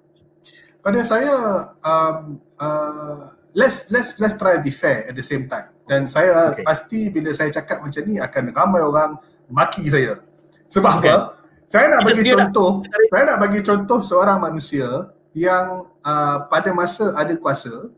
[0.80, 1.34] Pada saya,
[1.82, 5.68] um, uh, let's let's let's try be fair at the same time.
[5.90, 6.62] Dan saya okay.
[6.62, 9.10] pasti bila saya cakap macam ni akan ramai orang
[9.50, 10.22] maki saya.
[10.70, 11.10] Sebab okay.
[11.10, 11.34] apa?
[11.66, 13.06] Saya nak bagi contoh, dah.
[13.10, 14.86] saya nak bagi contoh seorang manusia
[15.34, 17.90] yang uh, pada masa ada kuasa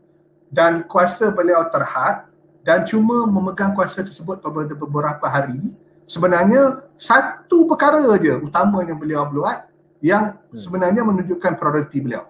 [0.53, 2.29] dan kuasa beliau terhad
[2.63, 5.75] dan cuma memegang kuasa tersebut pada beberapa hari
[6.07, 9.67] sebenarnya satu perkara je utama yang beliau buat
[10.03, 10.55] yang hmm.
[10.55, 12.27] sebenarnya menunjukkan prioriti beliau.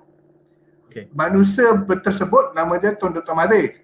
[0.90, 1.10] Okay.
[1.10, 3.34] Manusia tersebut nama dia Tun Dr.
[3.34, 3.82] Mahathir.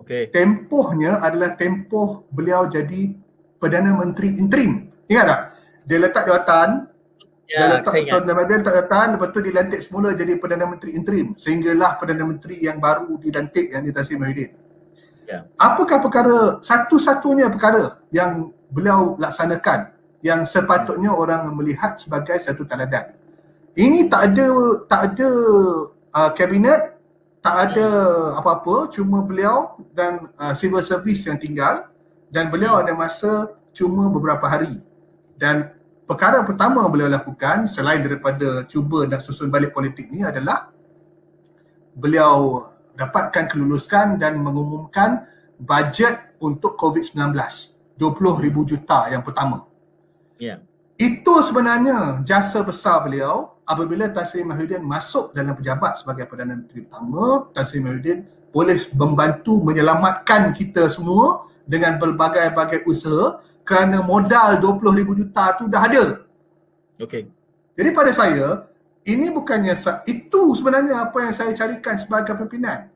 [0.00, 0.32] Okay.
[0.32, 3.12] Tempohnya adalah tempoh beliau jadi
[3.60, 4.88] Perdana Menteri interim.
[5.12, 5.40] Ingat tak?
[5.84, 6.68] Dia letak jawatan,
[7.46, 8.32] ya, dia letak Tun Dr.
[8.32, 11.36] Mahathir letak jawatan, lepas tu dilantik semula jadi Perdana Menteri interim.
[11.36, 14.56] Sehinggalah Perdana Menteri yang baru dilantik yang Sri Muhyiddin.
[15.28, 15.46] Yeah.
[15.56, 23.12] Apakah perkara satu-satunya perkara yang beliau laksanakan yang sepatutnya orang melihat sebagai satu teladan.
[23.74, 24.48] Ini tak ada
[24.86, 25.30] tak ada
[26.14, 26.94] uh, kabinet,
[27.42, 27.88] tak ada
[28.38, 31.90] apa-apa, cuma beliau dan uh, civil service yang tinggal
[32.30, 34.78] dan beliau ada masa cuma beberapa hari.
[35.34, 35.74] Dan
[36.06, 40.70] perkara pertama beliau lakukan selain daripada cuba dan susun balik politik ni adalah
[41.92, 45.24] beliau dapatkan kelulusan dan mengumumkan
[45.56, 47.32] bajet untuk COVID-19
[47.96, 49.64] 20,000 juta yang pertama.
[50.36, 50.64] Yeah.
[50.98, 56.82] Itu sebenarnya jasa besar beliau apabila Tan Sri Mahyudin masuk dalam pejabat sebagai Perdana Menteri
[56.82, 65.20] pertama, Tan Sri Mahyudin boleh membantu menyelamatkan kita semua dengan berbagai-bagai usaha kerana modal 20,000
[65.22, 66.04] juta tu dah ada.
[67.00, 67.30] Okay.
[67.78, 68.68] Jadi pada saya,
[69.02, 69.74] ini bukannya
[70.06, 72.86] itu sebenarnya apa yang saya carikan sebagai pimpinan.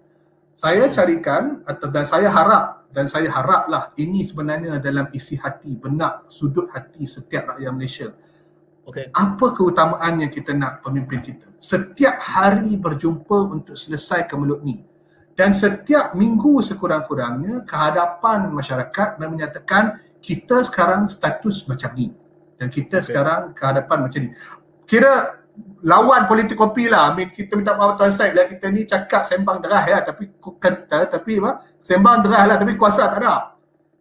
[0.56, 6.24] Saya carikan atau dan saya harap dan saya haraplah ini sebenarnya dalam isi hati benak
[6.32, 8.08] sudut hati setiap rakyat Malaysia.
[8.86, 9.10] Okay.
[9.10, 11.50] Apa keutamaan yang kita nak pemimpin kita?
[11.58, 14.80] Setiap hari berjumpa untuk selesai kemelut ni.
[15.36, 19.84] dan setiap minggu sekurang-kurangnya kehadapan masyarakat dan menyatakan
[20.24, 22.08] kita sekarang status macam ni
[22.56, 23.12] dan kita okay.
[23.12, 24.32] sekarang kehadapan macam ni.
[24.88, 25.44] Kira
[25.86, 27.14] lawan politik kopi lah.
[27.14, 28.50] I mean, kita minta maaf tuan Syed lah.
[28.50, 29.98] Kita ni cakap sembang derah ya.
[30.02, 31.62] Tapi kata, tapi apa?
[31.86, 32.56] Sembang derah lah.
[32.58, 33.54] Tapi kuasa tak ada.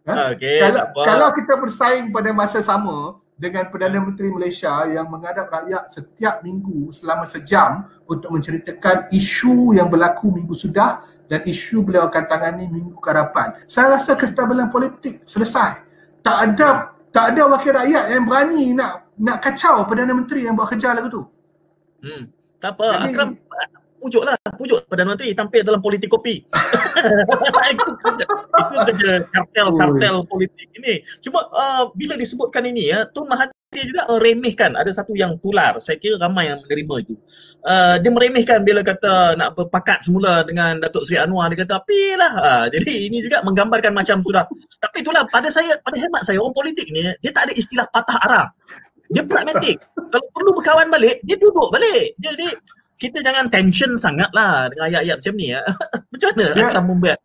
[0.06, 0.34] Ha?
[0.34, 5.90] Okay, kalau, kalau kita bersaing pada masa sama dengan Perdana Menteri Malaysia yang menghadap rakyat
[5.90, 12.22] setiap minggu selama sejam untuk menceritakan isu yang berlaku minggu sudah dan isu beliau akan
[12.22, 13.58] tangani minggu ke hadapan.
[13.66, 15.82] Saya rasa kestabilan politik selesai.
[16.22, 20.70] Tak ada tak ada wakil rakyat yang berani nak nak kacau Perdana Menteri yang buat
[20.70, 21.26] kerja lagu tu.
[22.06, 22.30] Hmm.
[22.62, 23.30] Tak apa, Jadi, Akram
[24.06, 26.46] pujuklah, pujuk Perdana Menteri tampil dalam politik kopi.
[27.74, 31.02] itu kerja kartel-kartel politik ini.
[31.24, 35.74] Cuma uh, bila disebutkan ini ya, Tun Mahathir juga meremehkan ada satu yang tular.
[35.82, 37.14] Saya kira ramai yang menerima itu.
[37.66, 42.32] Uh, dia meremehkan bila kata nak berpakat semula dengan Datuk Seri Anwar dia kata apilah.
[42.38, 44.46] Uh, jadi ini juga menggambarkan macam sudah.
[44.78, 48.18] Tapi itulah pada saya pada hemat saya orang politik ni dia tak ada istilah patah
[48.22, 48.46] arah.
[49.10, 49.82] Dia pragmatik.
[49.94, 52.14] Kalau perlu berkawan balik, dia duduk balik.
[52.18, 52.48] Jadi
[52.96, 55.62] kita jangan tension sangat lah dengan ayat-ayat macam ni ya.
[56.12, 57.18] macam mana dia, akan membuat?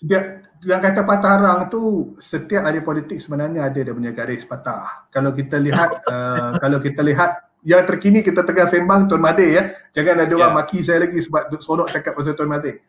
[0.00, 0.20] Dia,
[0.62, 5.10] dia kata patah arang tu setiap ahli politik sebenarnya ada dia punya garis patah.
[5.10, 9.62] Kalau kita lihat uh, kalau kita lihat yang terkini kita tengah sembang Tuan Mahathir ya.
[9.92, 10.60] Jangan ada orang yeah.
[10.64, 12.80] maki saya lagi sebab seronok cakap pasal Tuan Mahathir.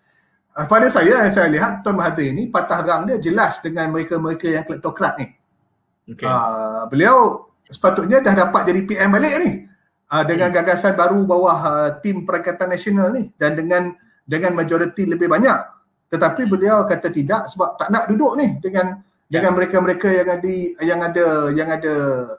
[0.53, 4.63] Uh, pada saya saya lihat Tuan Mahathir ni patah arang dia jelas dengan mereka-mereka yang
[4.63, 5.27] kleptokrat ni.
[6.15, 6.29] Okay.
[6.29, 9.51] Uh, beliau sepatutnya dah dapat jadi PM balik ni.
[10.11, 10.57] Uh, dengan hmm.
[10.59, 13.95] gagasan baru bawah uh, tim Perangkatan Nasional ni dan dengan
[14.27, 15.55] dengan majoriti lebih banyak.
[16.11, 18.99] Tetapi beliau kata tidak sebab tak nak duduk ni dengan
[19.31, 19.39] ya.
[19.39, 20.51] dengan mereka-mereka yang ada
[20.83, 21.93] yang ada yang ada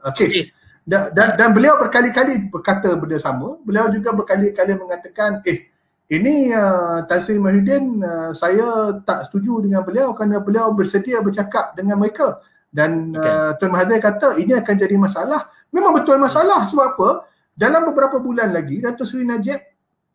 [0.05, 0.53] uh, case
[0.85, 3.57] dan, dan dan beliau berkali-kali berkata benda sama.
[3.65, 5.73] Beliau juga berkali-kali mengatakan eh
[6.13, 11.73] ini uh, Tan Sri Mahidin uh, saya tak setuju dengan beliau kerana beliau bersedia bercakap
[11.73, 12.37] dengan mereka
[12.73, 13.29] dan okay.
[13.29, 15.45] uh, Tuan Mahathir kata ini akan jadi masalah.
[15.69, 17.09] Memang betul masalah sebab apa?
[17.53, 19.61] Dalam beberapa bulan lagi Datuk Seri Najib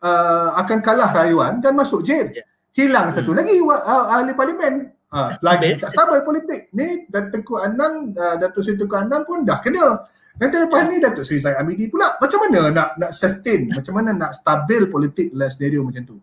[0.01, 2.33] uh, akan kalah rayuan dan masuk jail.
[2.33, 2.49] Yeah.
[2.73, 3.15] Hilang hmm.
[3.21, 4.89] satu lagi uh, ahli parlimen.
[5.07, 6.67] Uh, lagi tak stabil politik.
[6.73, 10.09] Ni Datuk Anan, uh, Datuk Seri Tengku Anan pun dah kena.
[10.41, 10.89] Nanti lepas yeah.
[10.89, 12.17] ni Datuk Seri Syed Amidi pula.
[12.17, 13.69] Macam mana nak nak sustain?
[13.69, 16.17] macam mana nak stabil politik dalam scenario macam tu?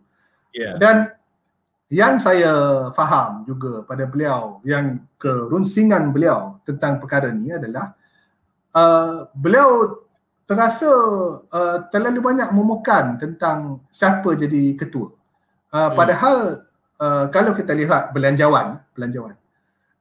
[0.51, 0.75] Yeah.
[0.75, 1.15] Dan
[1.93, 7.93] yang saya faham juga pada beliau yang kerunsingan beliau tentang perkara ni adalah
[8.73, 10.01] uh, beliau
[10.49, 10.89] terasa
[11.45, 15.13] uh, terlalu banyak memukan tentang siapa jadi ketua.
[15.69, 15.93] Uh, hmm.
[15.93, 16.37] Padahal
[16.97, 19.37] uh, kalau kita lihat belanjawan, belanjawan.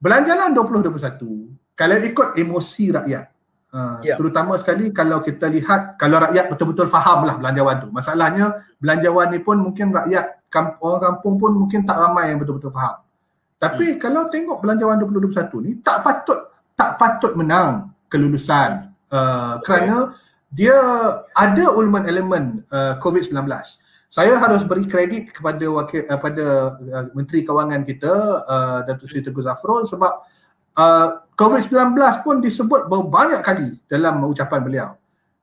[0.01, 3.35] Belanjawan 2021 kalau ikut emosi rakyat
[3.75, 4.15] Uh, yeah.
[4.15, 7.91] Terutama sekali kalau kita lihat kalau rakyat betul-betul faham lah belanjawan tu.
[7.91, 12.71] Masalahnya belanjawan ni pun mungkin rakyat kamp, orang kampung pun mungkin tak ramai yang betul-betul
[12.71, 13.03] faham.
[13.59, 13.99] Tapi hmm.
[13.99, 16.39] kalau tengok belanjawan 2021 ni tak patut
[16.79, 19.67] tak patut menang kelulusan uh, okay.
[19.67, 20.15] kerana
[20.55, 20.77] dia
[21.35, 23.51] ada elemen-elemen uh, COVID-19.
[24.07, 28.13] Saya harus beri kredit kepada wakil uh, pada uh, Menteri Kewangan kita
[28.47, 30.23] uh, Datuk Seri Tengku Zafrul sebab
[30.79, 34.89] uh, COVID-19 pun disebut banyak kali dalam ucapan beliau.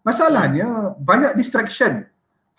[0.07, 2.07] Masalahnya banyak distraction.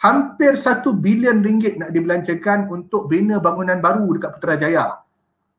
[0.03, 4.99] Hampir satu bilion ringgit nak dibelanjakan untuk bina bangunan baru dekat Putrajaya.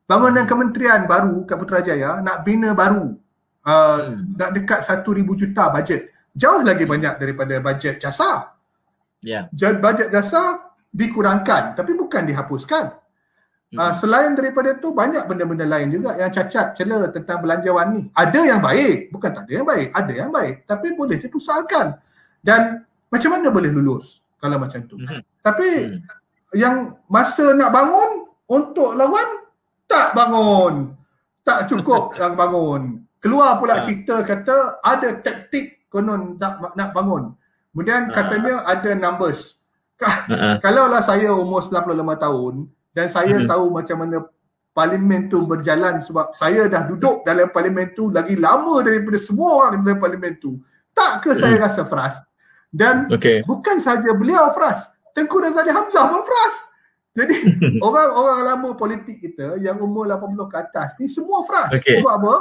[0.03, 3.15] Bangunan kementerian baru dekat Putrajaya nak bina baru.
[3.63, 4.36] Uh, hmm.
[4.36, 6.12] Nak dekat satu ribu juta bajet.
[6.36, 8.51] Jauh lagi banyak daripada bajet jasa.
[9.23, 9.47] Yeah.
[9.79, 12.99] Bajet jasa dikurangkan tapi bukan dihapuskan.
[13.73, 18.01] Uh, selain daripada tu banyak benda-benda lain juga yang cacat cela tentang belanjawan ni.
[18.12, 21.95] Ada yang baik, bukan tak ada yang baik, ada yang baik tapi boleh dipusalkan.
[22.43, 24.99] Dan macam mana boleh lulus kalau macam tu?
[24.99, 25.21] Mm-hmm.
[25.39, 25.99] Tapi mm.
[26.60, 29.47] yang masa nak bangun untuk lawan
[29.88, 30.91] tak bangun.
[31.47, 33.08] Tak cukup yang bangun.
[33.23, 33.84] Keluar pula uh.
[33.88, 37.32] cerita kata ada taktik konon tak nak bangun.
[37.71, 38.13] Kemudian uh.
[38.13, 39.63] katanya ada numbers.
[40.03, 40.60] Uh-huh.
[40.60, 42.53] Kalau lah saya umur 95 tahun,
[42.93, 43.47] dan saya hmm.
[43.49, 44.17] tahu macam mana
[44.73, 49.82] parlimen tu berjalan sebab saya dah duduk dalam parlimen tu lagi lama daripada semua orang
[49.82, 50.62] dalam parlimen tu.
[50.93, 52.21] Tak ke saya rasa fras?
[52.74, 53.46] Dan okay.
[53.46, 56.56] bukan saja beliau fras, Tengku Razali Hamzah pun fras.
[57.13, 57.38] Jadi
[57.86, 61.69] orang-orang lama politik kita yang umur 80 ke atas ni semua fras.
[61.69, 62.02] Okay.
[62.02, 62.36] Sebab apa?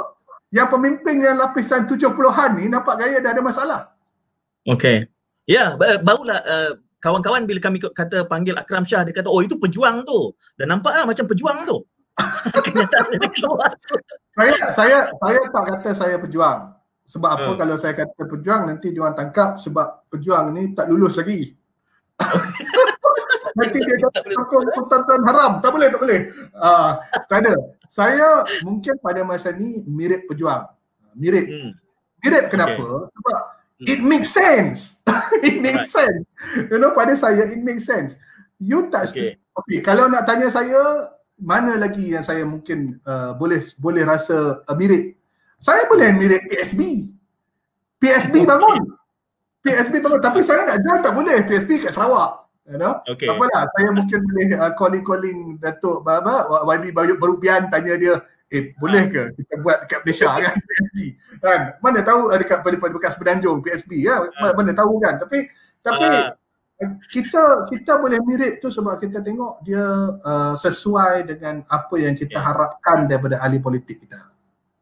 [0.49, 3.79] Yang pemimpin yang lapisan 70-an ni nampak gaya dah ada masalah.
[4.65, 5.05] Okay.
[5.45, 6.71] Ya, barulah uh,
[7.03, 11.03] kawan-kawan bila kami kata panggil Akram Shah dia kata oh itu pejuang tu dan nampaklah
[11.03, 11.83] macam pejuang tu
[12.65, 13.71] kenyataan dia keluar
[14.39, 16.71] saya saya saya tak kata saya pejuang
[17.13, 17.57] sebab apa uh.
[17.61, 21.53] kalau saya kata pejuang nanti dia orang tangkap sebab pejuang ni tak lulus lagi
[23.53, 25.61] Nanti dia kata sokong tonton haram.
[25.61, 26.19] Tak boleh, tak boleh.
[26.57, 26.97] Uh,
[27.29, 27.53] tak ada.
[27.85, 30.65] Saya mungkin pada masa ni mirip pejuang.
[31.13, 31.45] Mirip.
[31.45, 31.71] Hmm.
[32.25, 32.81] Mirip kenapa?
[32.81, 33.13] Okay.
[33.13, 33.85] Sebab hmm.
[33.93, 34.79] it makes sense.
[35.45, 36.01] it makes right.
[36.01, 36.25] sense.
[36.73, 38.17] You know, pada saya it makes sense.
[38.57, 39.37] You tak okay.
[39.53, 39.79] okay.
[39.85, 45.13] Kalau nak tanya saya, mana lagi yang saya mungkin uh, boleh boleh rasa uh, mirip?
[45.63, 47.07] Saya boleh mirip PSB.
[48.03, 48.83] PSB bangun.
[49.63, 50.19] PSB bangun.
[50.19, 51.39] Tapi saya nak jual tak boleh.
[51.47, 52.43] PSB kat Sarawak.
[52.67, 52.99] You know?
[53.07, 53.27] Okay.
[53.27, 59.09] Tak apalah, saya mungkin boleh uh, calling-calling Datuk Baba, YB Barupian tanya dia, eh boleh
[59.09, 60.97] ke kita buat dekat Malaysia kan PSB
[61.41, 64.53] kan mana tahu uh, dekat pada bekas Berdanjung PSB ya uh.
[64.53, 65.49] mana tahu kan tapi
[65.81, 66.93] tapi uh.
[67.09, 69.81] kita kita boleh mirip tu sebab kita tengok dia
[70.21, 72.45] uh, sesuai dengan apa yang kita yeah.
[72.45, 74.21] harapkan daripada ahli politik kita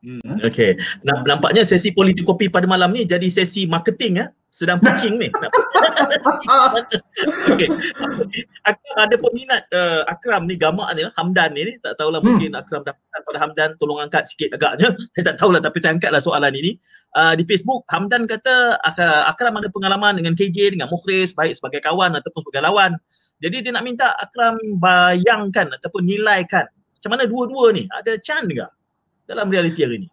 [0.02, 0.74] Hmm, okay.
[1.06, 4.28] Nah, nampaknya sesi politik kopi pada malam ni jadi sesi marketing ya.
[4.52, 5.30] Sedang pitching ni.
[7.54, 7.70] okay.
[8.68, 12.28] Akram ada peminat uh, Akram ni gamak ni Hamdan ni, tak tahulah hmm.
[12.28, 14.92] mungkin Akram dapatkan pada Hamdan tolong angkat sikit agaknya.
[15.16, 16.76] Saya tak tahulah tapi saya angkatlah soalan ini.
[17.16, 18.82] Uh, di Facebook Hamdan kata
[19.30, 22.98] Akram ada pengalaman dengan KJ dengan Mukhris baik sebagai kawan ataupun sebagai lawan.
[23.40, 26.66] Jadi dia nak minta Akram bayangkan ataupun nilaikan
[27.02, 28.68] macam mana dua-dua ni ada chance ke?
[29.32, 30.10] Dalam realiti hari ini?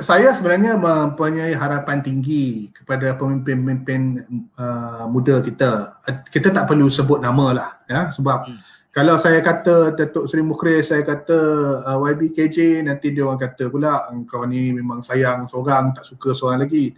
[0.00, 4.24] Saya sebenarnya mempunyai harapan tinggi kepada pemimpin-pemimpin
[4.56, 6.00] uh, muda kita.
[6.32, 8.88] Kita tak perlu sebut nama lah ya sebab hmm.
[8.88, 11.36] kalau saya kata Datuk Seri Mukhris, saya kata
[11.84, 16.64] uh, YBKJ nanti dia orang kata pula kau ni memang sayang seorang tak suka seorang
[16.64, 16.96] lagi.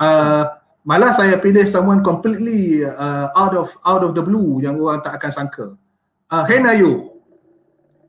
[0.00, 0.48] Uh,
[0.88, 5.20] malah saya pilih someone completely uh, out of out of the blue yang orang tak
[5.20, 5.66] akan sangka.
[6.32, 7.11] Uh, Henayu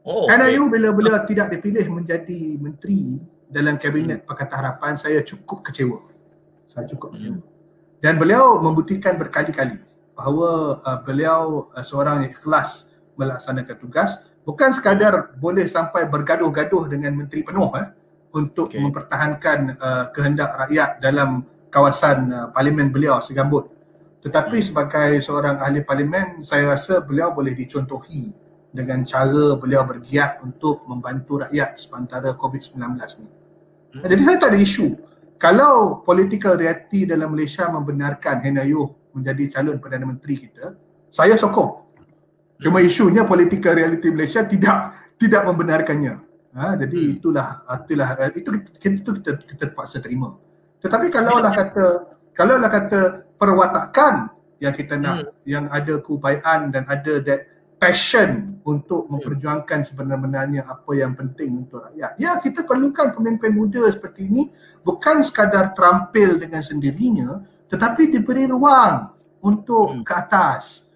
[0.04, 0.72] Oh, NIU okay.
[0.76, 4.28] bila bila tidak dipilih menjadi menteri dalam kabinet hmm.
[4.28, 6.04] Pakatan Harapan saya cukup kecewa.
[6.68, 7.18] Saya cukup hmm.
[7.20, 7.40] kecewa.
[8.04, 9.80] Dan beliau membuktikan berkali-kali
[10.12, 17.16] bahawa uh, beliau uh, seorang yang ikhlas melaksanakan tugas bukan sekadar boleh sampai bergaduh-gaduh dengan
[17.16, 17.88] menteri penuh eh
[18.36, 18.84] untuk okay.
[18.84, 23.72] mempertahankan uh, kehendak rakyat dalam kawasan uh, parlimen beliau segambut.
[24.20, 24.68] Tetapi hmm.
[24.68, 28.43] sebagai seorang ahli parlimen saya rasa beliau boleh dicontohi
[28.74, 32.82] dengan cara beliau bergiat untuk membantu rakyat sementara COVID-19
[33.22, 33.30] ni.
[33.94, 34.02] Hmm.
[34.10, 34.88] Jadi saya tak ada isu.
[35.38, 40.74] Kalau political reality dalam Malaysia membenarkan Hena Yuh menjadi calon Perdana Menteri kita,
[41.14, 41.86] saya sokong.
[42.58, 42.90] Cuma hmm.
[42.90, 46.18] isunya political reality Malaysia tidak tidak membenarkannya.
[46.54, 47.14] Ha, jadi hmm.
[47.18, 47.48] itulah
[47.86, 48.50] itulah itu
[48.82, 50.34] kita, itu kita, kita terpaksa terima.
[50.82, 51.86] Tetapi kalau lah kata
[52.34, 55.46] kalau lah kata perwatakan yang kita nak hmm.
[55.46, 57.46] yang ada keupayaan dan ada that
[57.78, 62.16] passion untuk memperjuangkan sebenarnya apa yang penting untuk rakyat.
[62.18, 64.48] Ya, kita perlukan pemimpin muda seperti ini
[64.82, 69.10] bukan sekadar terampil dengan sendirinya tetapi diberi ruang
[69.42, 70.04] untuk hmm.
[70.06, 70.88] ke atas.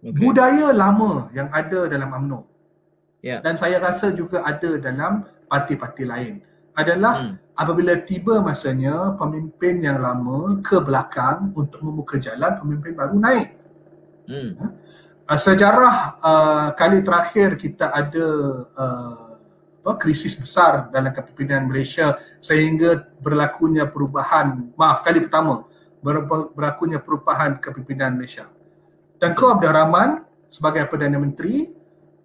[0.00, 0.16] Okay.
[0.16, 2.40] Budaya lama yang ada dalam UMNO
[3.20, 3.40] yeah.
[3.44, 6.40] dan saya rasa juga ada dalam parti-parti lain
[6.72, 7.34] adalah hmm.
[7.58, 13.48] apabila tiba masanya pemimpin yang lama ke belakang untuk membuka jalan pemimpin baru naik.
[14.30, 14.50] Hmm.
[14.56, 14.66] Ha?
[15.30, 18.28] Uh, sejarah uh, kali terakhir kita ada
[18.74, 19.30] uh,
[19.80, 25.64] apa krisis besar dalam kepimpinan Malaysia sehingga berlakunya perubahan maaf kali pertama
[26.02, 28.44] ber, berlakunya perubahan kepimpinan Malaysia.
[29.16, 31.70] Tengku Abdul Rahman sebagai Perdana Menteri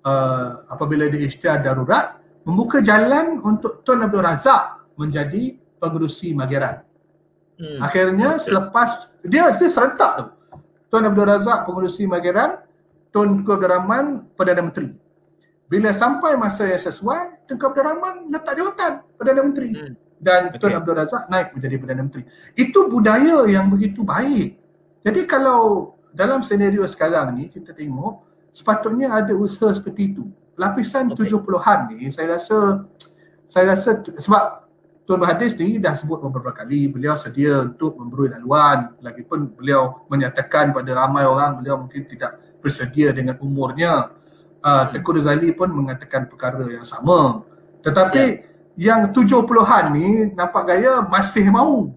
[0.03, 6.83] uh, apabila diisytihar darurat membuka jalan untuk Tun Abdul Razak menjadi pengurusi Magiran.
[7.55, 7.79] Hmm.
[7.79, 10.35] Akhirnya selepas dia, dia serentak
[10.91, 12.64] Tun Abdul Razak pengurusi Magiran
[13.15, 14.91] Tun Abdul Rahman Perdana Menteri.
[15.71, 19.71] Bila sampai masa yang sesuai, Tun Abdul Rahman letak jawatan Perdana Menteri.
[19.71, 19.95] Hmm.
[20.19, 20.59] Dan okay.
[20.59, 22.27] Tun Abdul Razak naik menjadi Perdana Menteri.
[22.59, 24.59] Itu budaya yang begitu baik.
[25.07, 30.27] Jadi kalau dalam senario sekarang ni kita tengok sepatutnya ada usaha seperti itu.
[30.59, 31.31] Lapisan okay.
[31.31, 32.83] 70-an ni saya rasa
[33.47, 34.65] saya rasa sebab
[35.05, 40.73] Tuan Mahathir sendiri dah sebut beberapa kali beliau sedia untuk memberi laluan lagipun beliau menyatakan
[40.73, 44.09] pada ramai orang beliau mungkin tidak bersedia dengan umurnya
[44.65, 47.45] uh, Tengku Razali pun mengatakan perkara yang sama
[47.85, 48.41] tetapi
[48.73, 48.97] ya.
[48.97, 51.93] yang 70-an ni nampak gaya masih mahu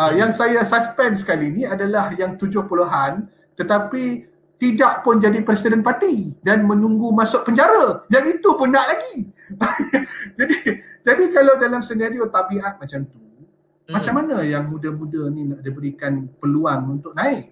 [0.00, 4.30] uh, yang saya suspend sekali ni adalah yang 70-an tetapi
[4.60, 8.04] tidak pun jadi presiden parti dan menunggu masuk penjara.
[8.12, 9.32] Yang itu pun nak lagi.
[10.38, 10.56] jadi
[11.00, 13.88] jadi kalau dalam senario tabiat macam tu, hmm.
[13.88, 17.48] macam mana yang muda-muda ni nak diberikan peluang untuk naik?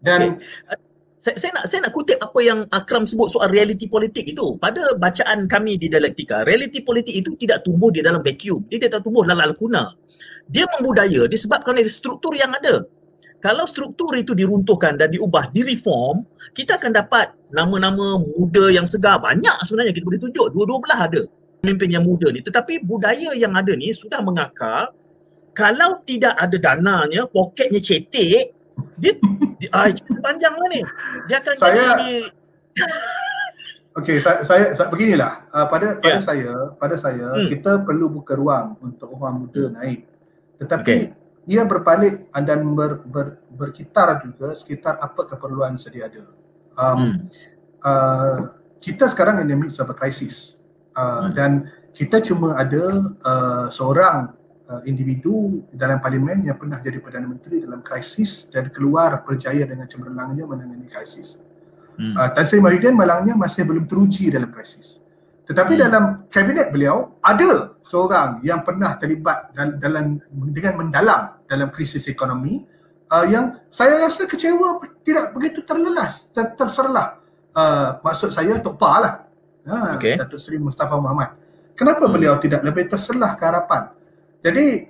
[0.00, 0.80] Dan okay.
[1.20, 4.56] Saya, saya nak saya nak kutip apa yang Akram sebut soal realiti politik itu.
[4.56, 8.64] Pada bacaan kami di dialektika, realiti politik itu tidak tumbuh di dalam vacuum.
[8.72, 9.92] Dia tidak tumbuh dalam lakuna.
[10.48, 12.88] Dia membudaya disebabkan oleh struktur yang ada
[13.40, 19.16] kalau struktur itu diruntuhkan dan diubah, direform, kita akan dapat nama-nama muda yang segar.
[19.16, 20.46] Banyak sebenarnya kita boleh tunjuk.
[20.52, 21.22] Dua-dua belah ada
[21.64, 22.44] pemimpin yang muda ni.
[22.44, 24.92] Tetapi budaya yang ada ni sudah mengakar
[25.56, 28.52] kalau tidak ada dananya, poketnya cetek,
[28.98, 29.14] dia,
[29.60, 29.88] dia ah,
[30.24, 30.80] panjang lah ni.
[31.28, 32.12] Dia akan saya, jadi
[33.98, 35.50] Okey, saya, saya, saya beginilah.
[35.50, 36.22] Uh, pada pada yeah.
[36.22, 37.48] saya, pada saya hmm.
[37.50, 40.06] kita perlu buka ruang untuk orang muda naik.
[40.62, 41.20] Tetapi okay
[41.50, 46.24] ia berbalik dan ber, ber, berkitar juga sekitar apa keperluan sedia ada.
[46.78, 47.16] Um, hmm.
[47.82, 48.36] uh,
[48.78, 50.54] kita sekarang ini sebuah krisis
[50.94, 51.28] uh, hmm.
[51.34, 51.50] dan
[51.90, 54.30] kita cuma ada uh, seorang
[54.70, 59.90] uh, individu dalam parlimen yang pernah jadi Perdana Menteri dalam krisis dan keluar berjaya dengan
[59.90, 61.42] cemerlangnya menangani krisis.
[61.98, 62.14] Hmm.
[62.14, 65.02] Uh, Tan Sri Mahidin malangnya masih belum teruji dalam krisis.
[65.50, 65.82] Tetapi hmm.
[65.82, 70.04] dalam kabinet beliau ada seorang yang pernah terlibat dalam, dalam
[70.54, 72.62] dengan mendalam dalam krisis ekonomi
[73.10, 77.18] uh, yang saya rasa kecewa tidak begitu terlelas ter, terserlah.
[77.50, 79.14] Uh, maksud saya Tok Pa lah.
[79.66, 80.16] Ha, okay.
[80.16, 81.36] Datuk Seri Mustafa Muhammad.
[81.74, 82.12] Kenapa hmm.
[82.14, 83.99] beliau tidak lebih terserlah ke harapan?
[84.40, 84.88] Jadi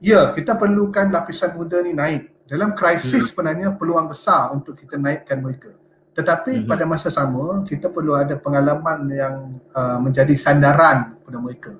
[0.00, 2.46] ya kita perlukan lapisan muda ni naik.
[2.48, 3.28] Dalam krisis hmm.
[3.32, 5.72] sebenarnya peluang besar untuk kita naikkan mereka.
[6.12, 6.68] Tetapi mm-hmm.
[6.68, 9.34] pada masa sama kita perlu ada pengalaman yang
[9.72, 11.72] uh, menjadi sandaran kepada mereka.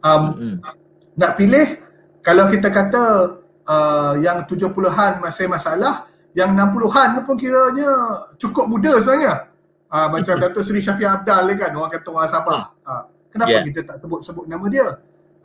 [0.00, 0.56] Um, mm-hmm.
[1.20, 1.66] Nak pilih
[2.24, 3.02] kalau kita kata
[3.68, 7.90] uh, yang 70-an masih masalah, yang 60-an pun kiranya
[8.40, 9.52] cukup muda sebenarnya.
[9.92, 10.34] Uh, macam.
[10.42, 12.72] Datuk Seri Syafiq Abdal kan, orang kata orang Sabah.
[12.80, 13.64] Uh, kenapa yeah.
[13.68, 14.88] kita tak sebut-sebut nama dia?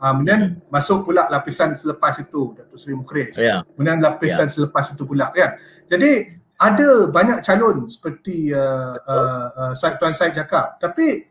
[0.02, 3.38] Uh, kemudian masuk pula lapisan selepas itu Datuk Seri Mukhris.
[3.38, 3.62] Yeah.
[3.70, 4.54] Kemudian lapisan yeah.
[4.58, 5.54] selepas itu pula kan.
[5.86, 11.26] Jadi ada banyak calon seperti uh, uh, uh, Tuan Syed cakap tapi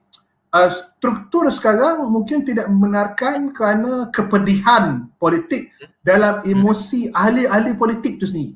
[0.55, 5.71] uh, struktur sekarang mungkin tidak membenarkan kerana kepedihan politik
[6.03, 8.53] dalam emosi ahli-ahli politik itu sendiri.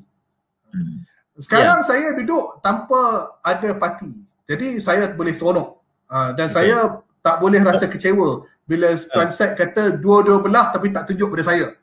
[0.72, 1.04] Hmm.
[1.36, 1.88] Sekarang yeah.
[1.88, 4.12] saya duduk tanpa ada parti.
[4.48, 5.68] Jadi saya boleh seronok.
[6.06, 6.62] Uh, dan okay.
[6.62, 11.42] saya tak boleh rasa kecewa bila Tuan Syed kata dua-dua belah tapi tak tunjuk pada
[11.42, 11.74] saya.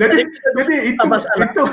[0.00, 1.06] jadi jadi itu
[1.40, 1.64] itu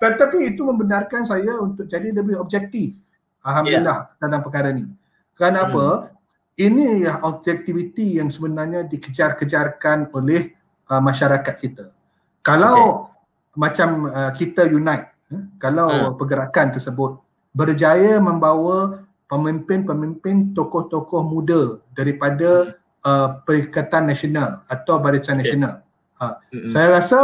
[0.00, 2.96] tetapi itu membenarkan saya untuk jadi lebih objektif
[3.44, 4.16] alhamdulillah yeah.
[4.16, 4.88] dalam perkara ni
[5.36, 6.64] kenapa hmm.
[6.64, 10.56] ini ya objektiviti yang sebenarnya dikejar-kejarkan oleh
[10.88, 11.92] uh, masyarakat kita
[12.40, 13.60] kalau okay.
[13.60, 16.16] macam uh, kita unite eh, kalau hmm.
[16.16, 17.20] pergerakan tersebut
[17.52, 23.06] berjaya membawa pemimpin-pemimpin tokoh-tokoh muda daripada hmm.
[23.06, 25.50] uh, Perikatan Nasional atau Barisan okay.
[25.50, 26.40] Nasional Ha.
[26.50, 26.70] Mm-hmm.
[26.72, 27.20] Saya rasa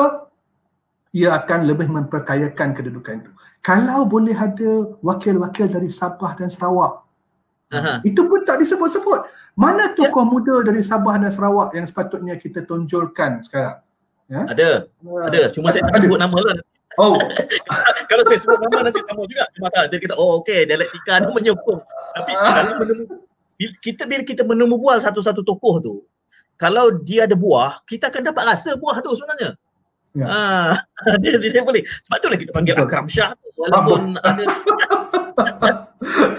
[1.12, 3.32] ia akan lebih memperkayakan kedudukan itu.
[3.60, 7.04] Kalau boleh ada wakil-wakil dari Sabah dan Sarawak,
[7.72, 8.00] uh-huh.
[8.02, 9.28] itu pun tak disebut-sebut.
[9.52, 9.96] Mana ya.
[9.96, 10.32] tokoh yeah.
[10.32, 13.84] muda dari Sabah dan Sarawak yang sepatutnya kita tonjolkan sekarang?
[14.32, 14.42] Ya?
[14.48, 14.68] Ada,
[15.04, 15.40] uh, ada.
[15.52, 16.56] Cuma saya tak sebut nama lah.
[17.00, 17.16] Oh.
[18.10, 19.44] kalau saya sebut nama nanti sama juga.
[19.62, 21.80] Maka dia kata, oh okey, dialektika ni menyokong.
[22.12, 23.04] Tapi kalau menemu,
[23.80, 25.94] kita bila kita menemu bual satu-satu tokoh tu,
[26.60, 29.56] kalau dia ada buah, kita akan dapat rasa buah tu sebenarnya.
[30.12, 30.26] Ya.
[30.28, 30.72] Ah,
[31.22, 31.80] dia, dia, dia boleh.
[32.04, 34.44] Sebab itulah kita panggil Akram Shah walaupun ada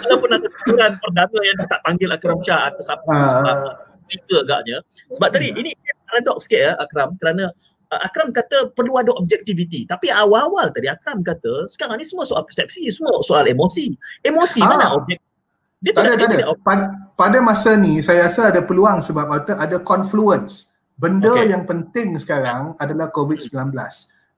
[0.06, 3.58] walaupun ada aturan perdana yang tak panggil Akram Shah atas apa uh, sebab
[4.14, 4.78] tiga agaknya.
[5.18, 5.56] Sebab tadi ya.
[5.58, 5.72] ini
[6.06, 7.49] paradoks sikit ya Akram kerana
[8.02, 9.86] Akram kata perlu ada objektiviti.
[9.86, 13.94] Tapi awal-awal tadi Akram kata sekarang ni semua soal persepsi, semua soal emosi.
[14.26, 14.70] Emosi ah.
[14.74, 15.22] mana objek
[15.84, 16.56] dia tak ada, tak ada.
[16.64, 16.86] Pada,
[17.20, 20.72] pada masa ni saya rasa ada peluang sebab ada, ada confluence.
[20.96, 21.52] Benda okay.
[21.52, 23.52] yang penting sekarang adalah COVID-19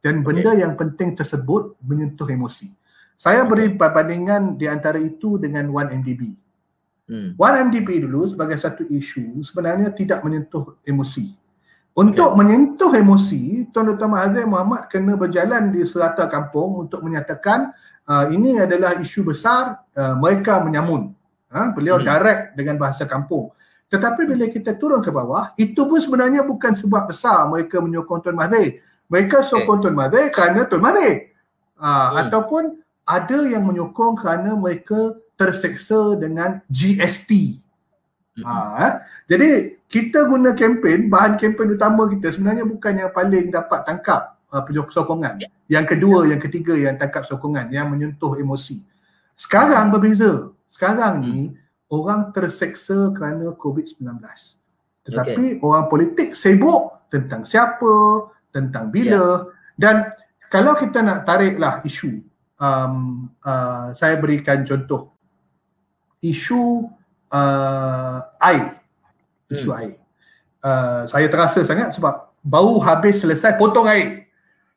[0.01, 0.65] dan benda okay.
[0.65, 2.73] yang penting tersebut menyentuh emosi.
[3.13, 6.33] Saya beri perbandingan di antara itu dengan 1MDB.
[7.05, 7.37] Hmm.
[7.37, 11.44] 1MDB dulu sebagai satu isu sebenarnya tidak menyentuh emosi.
[11.95, 12.37] Untuk okay.
[12.43, 14.11] menyentuh emosi, Tuan Dr.
[14.11, 17.71] Mahathir Muhammad kena berjalan di serata kampung untuk menyatakan
[18.03, 21.15] uh, ini adalah isu besar, uh, mereka menyamun.
[21.55, 21.71] Ha?
[21.71, 22.03] Beliau hmm.
[22.03, 23.47] direct dengan bahasa kampung.
[23.87, 28.35] Tetapi bila kita turun ke bawah, itu pun sebenarnya bukan sebab besar mereka menyokong Tuan
[28.35, 28.83] Mahathir.
[29.07, 29.83] Mereka sokong okay.
[29.87, 31.31] Tuan Mahathir kerana Tuan Mahathir.
[31.79, 32.11] Ha, hmm.
[32.27, 32.63] Ataupun
[33.07, 37.63] ada yang menyokong kerana mereka terseksa dengan GST.
[38.43, 38.93] Ha, eh?
[39.31, 44.63] Jadi kita guna kempen, bahan kempen utama kita sebenarnya bukan yang paling dapat tangkap uh,
[44.91, 45.39] sokongan.
[45.39, 45.51] Yeah.
[45.79, 48.83] Yang kedua, yang ketiga yang tangkap sokongan, yang menyentuh emosi.
[49.39, 50.51] Sekarang berbeza.
[50.67, 51.55] Sekarang ni hmm.
[51.87, 54.03] orang terseksa kerana COVID-19.
[55.05, 55.63] Tetapi okay.
[55.63, 59.39] orang politik sibuk tentang siapa, tentang bila yeah.
[59.75, 59.95] dan
[60.47, 62.23] kalau kita nak tariklah isu
[62.55, 65.11] um, uh, saya berikan contoh
[66.23, 66.87] isu
[67.35, 68.79] uh, air
[69.51, 69.79] isu hmm.
[69.83, 69.93] air
[70.63, 74.25] uh, saya terasa sangat sebab baru habis selesai potong air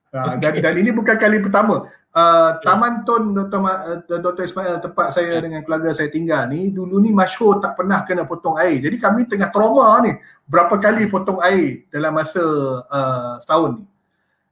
[0.08, 1.84] Uh, dan, dan ini bukan kali pertama.
[2.16, 3.60] Uh, Taman Tun Dr.
[3.60, 4.48] Ma, uh, Dr.
[4.48, 8.56] Ismail tempat saya dengan keluarga saya tinggal ni dulu ni masyhur tak pernah kena potong
[8.56, 8.80] air.
[8.80, 10.16] Jadi kami tengah trauma ni
[10.48, 12.40] berapa kali potong air dalam masa
[12.88, 13.86] uh, setahun ni.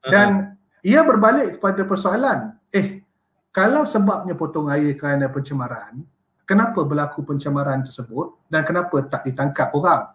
[0.05, 0.85] Dan uh-huh.
[0.85, 2.39] ia berbalik kepada persoalan,
[2.69, 3.01] eh
[3.49, 6.05] kalau sebabnya potong air kerana pencemaran,
[6.47, 10.15] kenapa berlaku pencemaran tersebut dan kenapa tak ditangkap orang?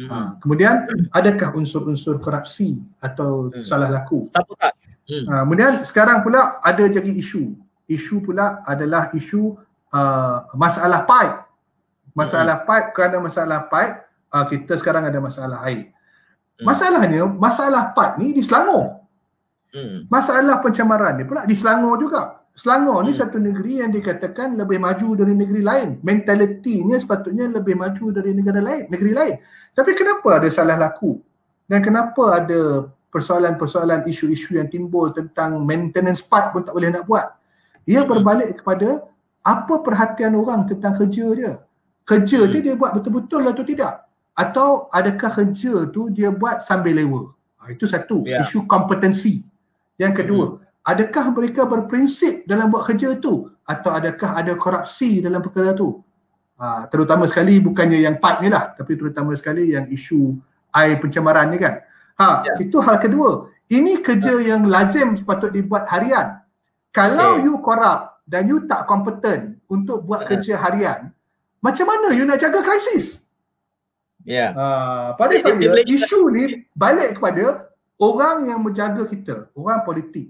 [0.00, 0.08] Uh-huh.
[0.08, 3.62] Ha, kemudian adakah unsur-unsur korupsi atau uh-huh.
[3.62, 4.26] salah laku?
[4.32, 4.48] Tak
[5.10, 5.26] Hmm.
[5.26, 7.58] Uh, kemudian sekarang pula ada jadi isu.
[7.90, 9.58] Isu pula adalah isu
[9.90, 11.36] uh, masalah pipe.
[12.14, 12.66] Masalah hmm.
[12.70, 13.94] pipe kerana masalah pipe
[14.30, 15.90] uh, kita sekarang ada masalah air.
[16.54, 16.64] Hmm.
[16.70, 19.02] Masalahnya masalah pipe ni di Selangor.
[19.74, 20.06] Hmm.
[20.06, 22.39] Masalah pencemaran ni pula di Selangor juga.
[22.60, 23.20] Selangor ni hmm.
[23.24, 25.96] satu negeri yang dikatakan lebih maju dari negeri lain.
[26.04, 29.34] Mentalitinya sepatutnya lebih maju dari negara lain, negeri lain.
[29.72, 31.16] Tapi kenapa ada salah laku?
[31.64, 37.32] Dan kenapa ada persoalan-persoalan isu-isu yang timbul tentang maintenance part pun tak boleh nak buat.
[37.88, 39.08] Ia berbalik kepada
[39.40, 41.52] apa perhatian orang tentang kerja dia.
[42.04, 42.50] Kerja hmm.
[42.52, 44.04] tu dia buat betul-betul atau tidak?
[44.36, 47.32] Atau adakah kerja tu dia buat sambil lewa?
[47.56, 48.44] Ha, itu satu, yeah.
[48.44, 49.48] isu kompetensi.
[49.96, 50.69] Yang kedua, hmm.
[50.84, 53.48] Adakah mereka berprinsip dalam buat kerja tu?
[53.68, 56.00] Atau adakah ada korupsi dalam perkara tu?
[56.60, 60.36] Ha, terutama sekali bukannya yang part ni lah, tapi terutama sekali yang isu
[60.76, 61.80] air pencemaran ni kan.
[62.20, 62.54] Ha, ya.
[62.60, 63.48] itu hal kedua.
[63.70, 64.54] Ini kerja ya.
[64.56, 66.42] yang lazim sepatut dibuat harian.
[66.92, 67.44] Kalau okay.
[67.48, 70.36] you korup dan you tak kompeten untuk buat ya.
[70.36, 71.00] kerja harian,
[71.64, 73.24] macam mana you nak jaga krisis?
[74.28, 74.50] Ya.
[74.50, 74.50] Yeah.
[74.52, 74.64] Ha,
[75.16, 80.28] pada saya isu ni balik kepada orang yang menjaga kita, orang politik.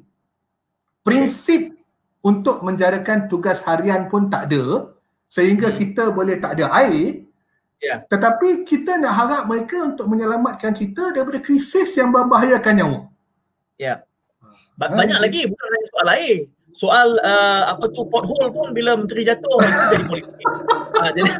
[1.00, 1.72] Prinsip
[2.20, 4.92] untuk menjadikan tugas harian pun tak ada
[5.30, 5.76] sehingga hmm.
[5.80, 7.30] kita boleh tak ada air
[7.80, 8.04] Yeah.
[8.12, 12.98] Tetapi kita nak harap mereka untuk menyelamatkan kita daripada krisis yang membahayakan nyawa.
[13.80, 13.84] Ya.
[13.84, 13.96] Yeah.
[14.44, 14.92] Ha.
[15.00, 15.24] Banyak ha.
[15.24, 16.36] lagi bukan hanya soal air.
[16.70, 20.46] Soal uh, apa tu pothole pun bila menteri jatuh itu jadi politik.
[21.00, 21.32] ha, jadi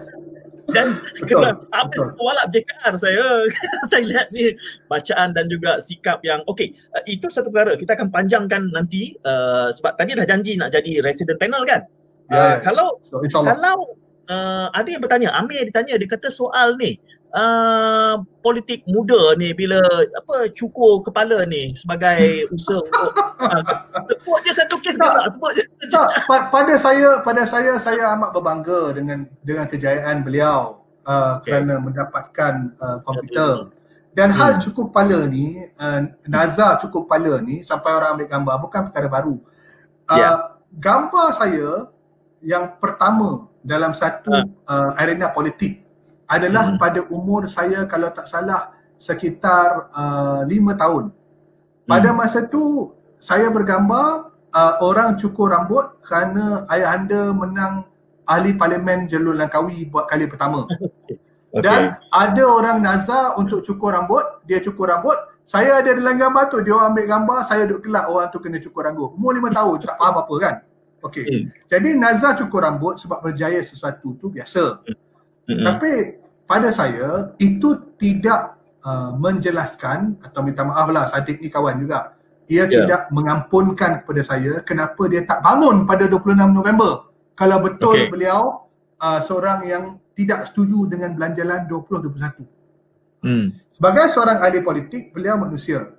[0.75, 0.87] dan
[1.27, 3.47] kena apa walak JKR saya
[3.91, 4.55] saya lihat ni
[4.87, 7.77] bacaan dan juga sikap yang okey uh, itu satu perkara.
[7.77, 11.87] Kita akan panjangkan nanti uh, sebab tadi dah janji nak jadi resident panel kan?
[12.31, 12.39] Yeah.
[12.39, 13.99] uh, kalau so, kalau
[14.31, 16.97] uh, ada yang bertanya, Amir ditanya, dia kata soal ni,
[17.35, 19.79] uh, politik muda ni bila
[20.17, 22.21] apa cukur kepala ni sebagai
[22.55, 23.63] usaha untuk uh,
[24.11, 25.63] sebut je satu kes tak, sebut je.
[25.91, 31.55] Tak, pada saya pada saya saya amat berbangga dengan dengan kejayaan beliau uh, okay.
[31.55, 33.71] kerana mendapatkan uh, komputer.
[34.11, 34.39] Dan hmm.
[34.43, 39.07] hal cukup kepala ni, uh, Naza cukup kepala ni sampai orang ambil gambar bukan perkara
[39.07, 39.37] baru.
[40.11, 40.37] Uh, yeah.
[40.71, 41.91] Gambar saya
[42.43, 44.43] yang pertama dalam satu ha.
[44.67, 45.80] uh, arena politik
[46.31, 46.79] adalah hmm.
[46.79, 51.11] pada umur saya kalau tak salah sekitar uh, lima tahun.
[51.91, 52.17] Pada hmm.
[52.17, 57.91] masa tu saya bergambar uh, orang cukur rambut kerana ayah anda menang
[58.31, 60.65] ahli parlimen Jalur Langkawi buat kali pertama.
[60.71, 61.19] okay.
[61.59, 66.63] Dan ada orang nazar untuk cukur rambut, dia cukur rambut, saya ada dalam gambar tu,
[66.63, 69.19] dia orang ambil gambar, saya duduk kelak orang tu kena cukur rambut.
[69.19, 70.55] Umur lima tahun, tak faham apa kan.
[71.01, 71.25] Okey.
[71.27, 71.45] Hmm.
[71.67, 74.85] Jadi Nazar cukur rambut sebab berjaya sesuatu tu biasa.
[75.49, 75.65] Hmm.
[75.67, 76.20] Tapi
[76.51, 82.19] pada saya itu tidak uh, menjelaskan atau minta maaf lah Sadiq ni kawan juga.
[82.51, 82.83] Ia yeah.
[82.83, 87.07] tidak mengampunkan kepada saya kenapa dia tak bangun pada 26 November.
[87.39, 88.11] Kalau betul okay.
[88.11, 88.67] beliau
[88.99, 89.85] uh, seorang yang
[90.19, 92.43] tidak setuju dengan belanjalan 2021.
[93.23, 93.55] Hmm.
[93.71, 95.95] Sebagai seorang ahli politik, beliau manusia.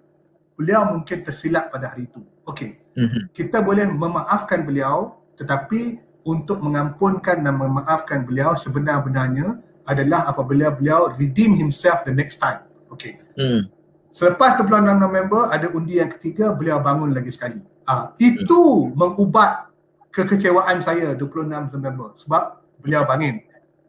[0.60, 2.20] Beliau mungkin tersilap pada hari itu.
[2.43, 3.24] Okey mm-hmm.
[3.32, 11.57] kita boleh memaafkan beliau tetapi untuk mengampunkan dan memaafkan beliau sebenar-benarnya adalah apabila beliau redeem
[11.57, 12.61] himself the next time.
[12.91, 13.17] Okay.
[13.39, 13.71] Mm.
[14.11, 17.61] Selepas 26 November ada undi yang ketiga beliau bangun lagi sekali.
[17.88, 18.97] Ah itu mm.
[18.97, 19.71] mengubat
[20.11, 23.41] kekecewaan saya 26 November sebab beliau bangun.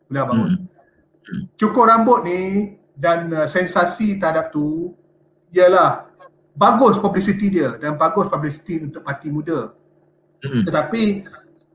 [0.06, 0.50] Beliau bangun.
[0.56, 1.42] Mm.
[1.58, 2.40] Cukur rambut ni
[2.92, 4.92] dan uh, sensasi terhadap tu
[5.52, 6.12] ialah
[6.52, 9.72] bagus publicity dia dan bagus publicity untuk parti muda.
[10.42, 10.64] Hmm.
[10.66, 11.24] Tetapi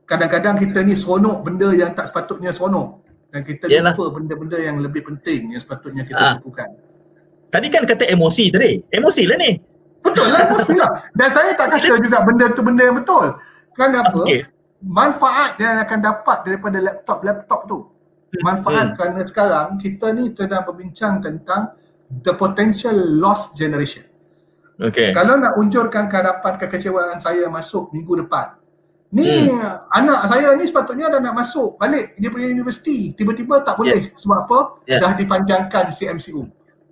[0.06, 3.92] kadang-kadang kita ni seronok benda yang tak sepatutnya seronok dan kita Yalah.
[3.92, 6.32] lupa benda-benda yang lebih penting yang sepatutnya kita ha.
[6.40, 6.68] lakukan.
[7.48, 8.80] Tadi kan kata emosi tadi.
[8.92, 9.52] Emosi lah ni.
[10.04, 10.90] Betul lah emosi lah.
[11.12, 13.36] Dan saya tak kata juga benda tu benda yang betul.
[13.76, 14.20] Kenapa?
[14.24, 14.44] Okay.
[14.78, 17.78] Manfaat yang akan dapat daripada laptop-laptop tu.
[17.84, 18.42] Hmm.
[18.44, 18.96] Manfaat hmm.
[18.96, 21.72] kerana sekarang kita ni sedang berbincang tentang
[22.08, 24.04] the potential loss generation.
[24.78, 25.10] Okay.
[25.10, 28.57] Kalau nak unjurkan keharapan kekecewaan saya masuk minggu depan.
[29.08, 29.88] Ni hmm.
[29.88, 33.16] anak saya ni sepatutnya dah nak masuk balik dia punya universiti.
[33.16, 34.20] Tiba-tiba tak boleh yeah.
[34.20, 34.58] sebab apa?
[34.84, 35.00] Yeah.
[35.00, 36.44] Dah dipanjangkan CMCU.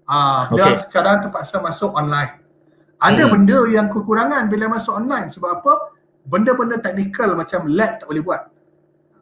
[0.08, 0.74] Ah, dia okay.
[0.88, 2.40] sekarang terpaksa masuk online.
[2.96, 3.32] Ada hmm.
[3.36, 5.92] benda yang kekurangan bila masuk online sebab apa?
[6.24, 8.42] Benda-benda teknikal macam lab tak boleh buat.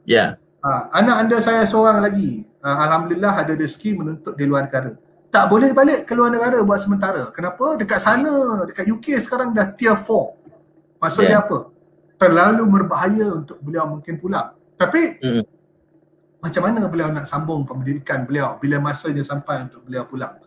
[0.07, 0.15] Ya.
[0.15, 0.29] Yeah.
[0.65, 2.47] Ha, anak anda saya seorang lagi.
[2.63, 4.95] Ha, Alhamdulillah ada rezeki menuntut di luar negara.
[5.35, 7.27] Tak boleh balik ke luar negara buat sementara.
[7.35, 7.75] Kenapa?
[7.75, 11.03] Dekat sana, dekat UK sekarang dah tier 4.
[11.03, 11.45] Maksudnya yeah.
[11.45, 11.74] apa?
[12.15, 14.55] Terlalu berbahaya untuk beliau mungkin pulang.
[14.79, 15.45] Tapi mm.
[16.41, 20.39] macam mana beliau nak sambung pendidikan beliau bila masanya sampai untuk beliau pulang?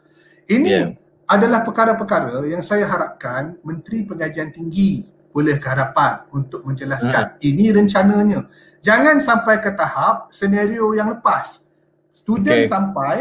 [0.47, 0.87] Ini yeah.
[1.27, 5.03] adalah perkara-perkara yang saya harapkan Menteri Pengajian Tinggi
[5.37, 7.37] boleh ke hadapan untuk menjelaskan.
[7.37, 7.45] Mm.
[7.45, 8.39] Ini rencananya.
[8.81, 11.67] Jangan sampai ke tahap senario yang lepas.
[12.09, 12.71] Student okay.
[12.71, 13.15] sampai,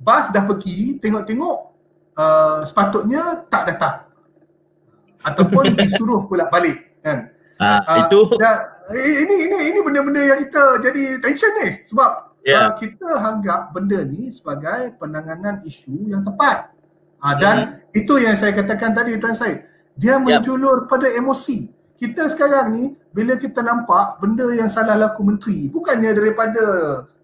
[0.00, 1.58] bas dah pergi, tengok-tengok
[2.16, 3.96] uh, sepatutnya tak datang.
[5.20, 6.96] Ataupun disuruh pula balik.
[7.04, 7.36] Kan?
[7.58, 8.52] Uh, uh, itu ya,
[8.94, 12.10] ini ini ini benda-benda yang kita jadi tension ni sebab
[12.46, 12.70] yeah.
[12.70, 16.70] uh, kita anggap benda ni sebagai penanganan isu yang tepat.
[17.18, 17.98] Uh, dan mm.
[17.98, 19.66] itu yang saya katakan tadi Tuan Syed.
[19.98, 20.94] Dia menjulur yep.
[20.94, 21.66] pada emosi.
[21.98, 22.84] Kita sekarang ni
[23.18, 26.64] bila kita nampak benda yang salah laku menteri bukannya daripada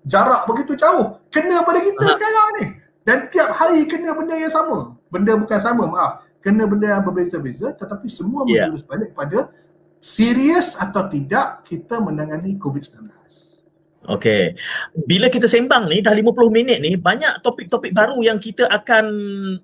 [0.02, 2.66] jarak begitu jauh kena pada kita uh sekarang ni
[3.04, 6.12] dan tiap hari kena benda yang sama benda bukan sama maaf
[6.42, 8.66] kena benda yang berbeza-beza tetapi semua yeah.
[8.66, 9.54] menjurus balik pada
[10.04, 13.08] serius atau tidak kita menangani COVID-19.
[14.04, 14.52] Okey.
[15.08, 19.06] Bila kita sembang ni dah 50 minit ni banyak topik-topik baru yang kita akan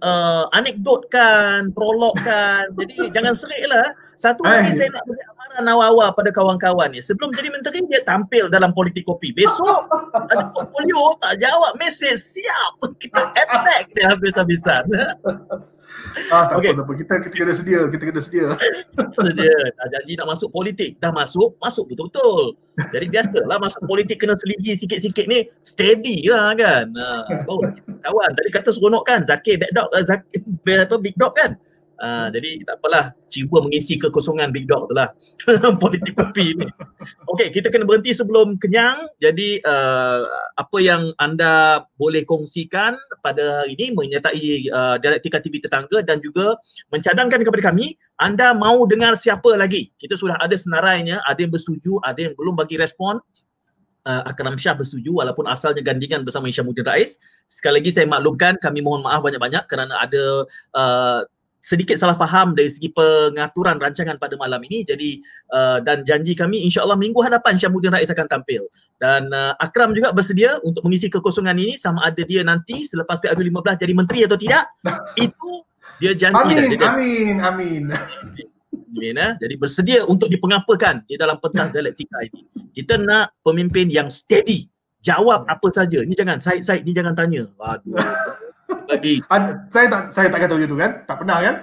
[0.01, 2.73] uh, anekdotkan, prologkan.
[2.81, 3.93] Jadi jangan seriklah.
[4.17, 7.01] Satu lagi saya nak beri amaran awal-awal pada kawan-kawan ni.
[7.01, 9.33] Sebelum jadi menteri dia tampil dalam politik kopi.
[9.33, 9.89] Besok
[10.29, 14.85] ada portfolio tak jawab mesej siap kita attack dia habis-habisan.
[16.31, 16.73] Ah, tak okay.
[16.73, 17.81] apa, Kita, kita kena sedia.
[17.91, 18.47] Kita kena sedia.
[19.19, 19.57] sedia.
[19.77, 20.97] Dah janji nak masuk politik.
[21.03, 22.55] Dah masuk, masuk betul-betul.
[22.95, 25.47] Jadi biasalah masuk politik kena seligi sikit-sikit ni.
[25.67, 26.95] Steady lah kan.
[27.51, 27.61] oh,
[28.07, 29.27] kawan, tadi kata seronok kan.
[29.27, 29.91] Zakir bad dog.
[29.91, 30.41] Uh, Zakir,
[30.87, 31.59] apa, big dog kan.
[32.01, 35.13] Uh, jadi tak apalah cuba mengisi kekosongan big dog tu lah
[35.85, 36.65] politik kopi ni.
[37.29, 39.05] Okey, kita kena berhenti sebelum kenyang.
[39.21, 40.25] Jadi uh,
[40.57, 46.57] apa yang anda boleh kongsikan pada hari ini menyertai uh, Dialektika TV tetangga dan juga
[46.89, 49.93] mencadangkan kepada kami anda mau dengar siapa lagi.
[50.01, 53.21] Kita sudah ada senarainya, ada yang bersetuju, ada yang belum bagi respon.
[54.09, 57.21] Uh, Akram Syah bersetuju walaupun asalnya gandingan bersama Isyamuddin Rais.
[57.53, 61.21] Sekali lagi saya maklumkan kami mohon maaf banyak-banyak kerana ada uh,
[61.61, 64.83] sedikit salah faham dari segi pengaturan rancangan pada malam ini.
[64.83, 65.21] Jadi
[65.53, 68.67] uh, dan janji kami insyaallah minggu hadapan Syamuddin Rais akan tampil.
[68.99, 71.77] Dan uh, Akram juga bersedia untuk mengisi kekosongan ini.
[71.77, 74.73] Sama ada dia nanti selepas PRU 15 jadi menteri atau tidak
[75.29, 75.53] itu
[76.01, 77.85] dia janji amin dia, amin amin.
[78.91, 79.33] Amin eh?
[79.39, 82.43] jadi bersedia untuk dipengapakan di dalam pentas dialektika ini.
[82.73, 84.67] Kita nak pemimpin yang steady.
[85.01, 86.05] Jawab apa saja.
[86.05, 87.49] Ni jangan Said-Said ni jangan tanya.
[87.57, 87.97] Waduh
[88.89, 89.15] lagi.
[89.71, 91.03] saya tak saya tak kata begitu kan?
[91.07, 91.55] Tak pernah kan?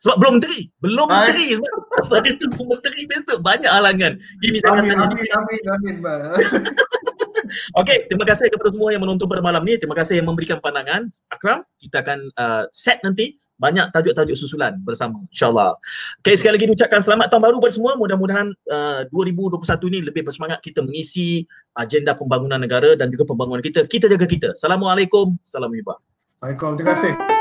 [0.00, 0.60] Sebab belum menteri.
[0.80, 1.60] Belum menteri.
[2.10, 4.16] Pada tu menteri besok banyak halangan.
[4.40, 6.64] Ini amin, amin, amin, amin, amin,
[7.74, 9.74] Okey, terima kasih kepada semua yang menonton pada malam ni.
[9.74, 11.10] Terima kasih yang memberikan pandangan.
[11.34, 15.76] Akram, kita akan uh, set nanti banyak tajuk-tajuk susulan bersama insyaAllah.
[16.24, 17.92] Okay, sekali lagi ucapkan selamat tahun baru kepada semua.
[17.98, 21.44] Mudah-mudahan uh, 2021 ini lebih bersemangat kita mengisi
[21.76, 23.84] agenda pembangunan negara dan juga pembangunan kita.
[23.84, 24.56] Kita jaga kita.
[24.56, 25.36] Assalamualaikum.
[25.44, 26.09] Salam hibah.
[26.40, 26.72] Assalamualaikum.
[26.80, 27.39] Terima kasih.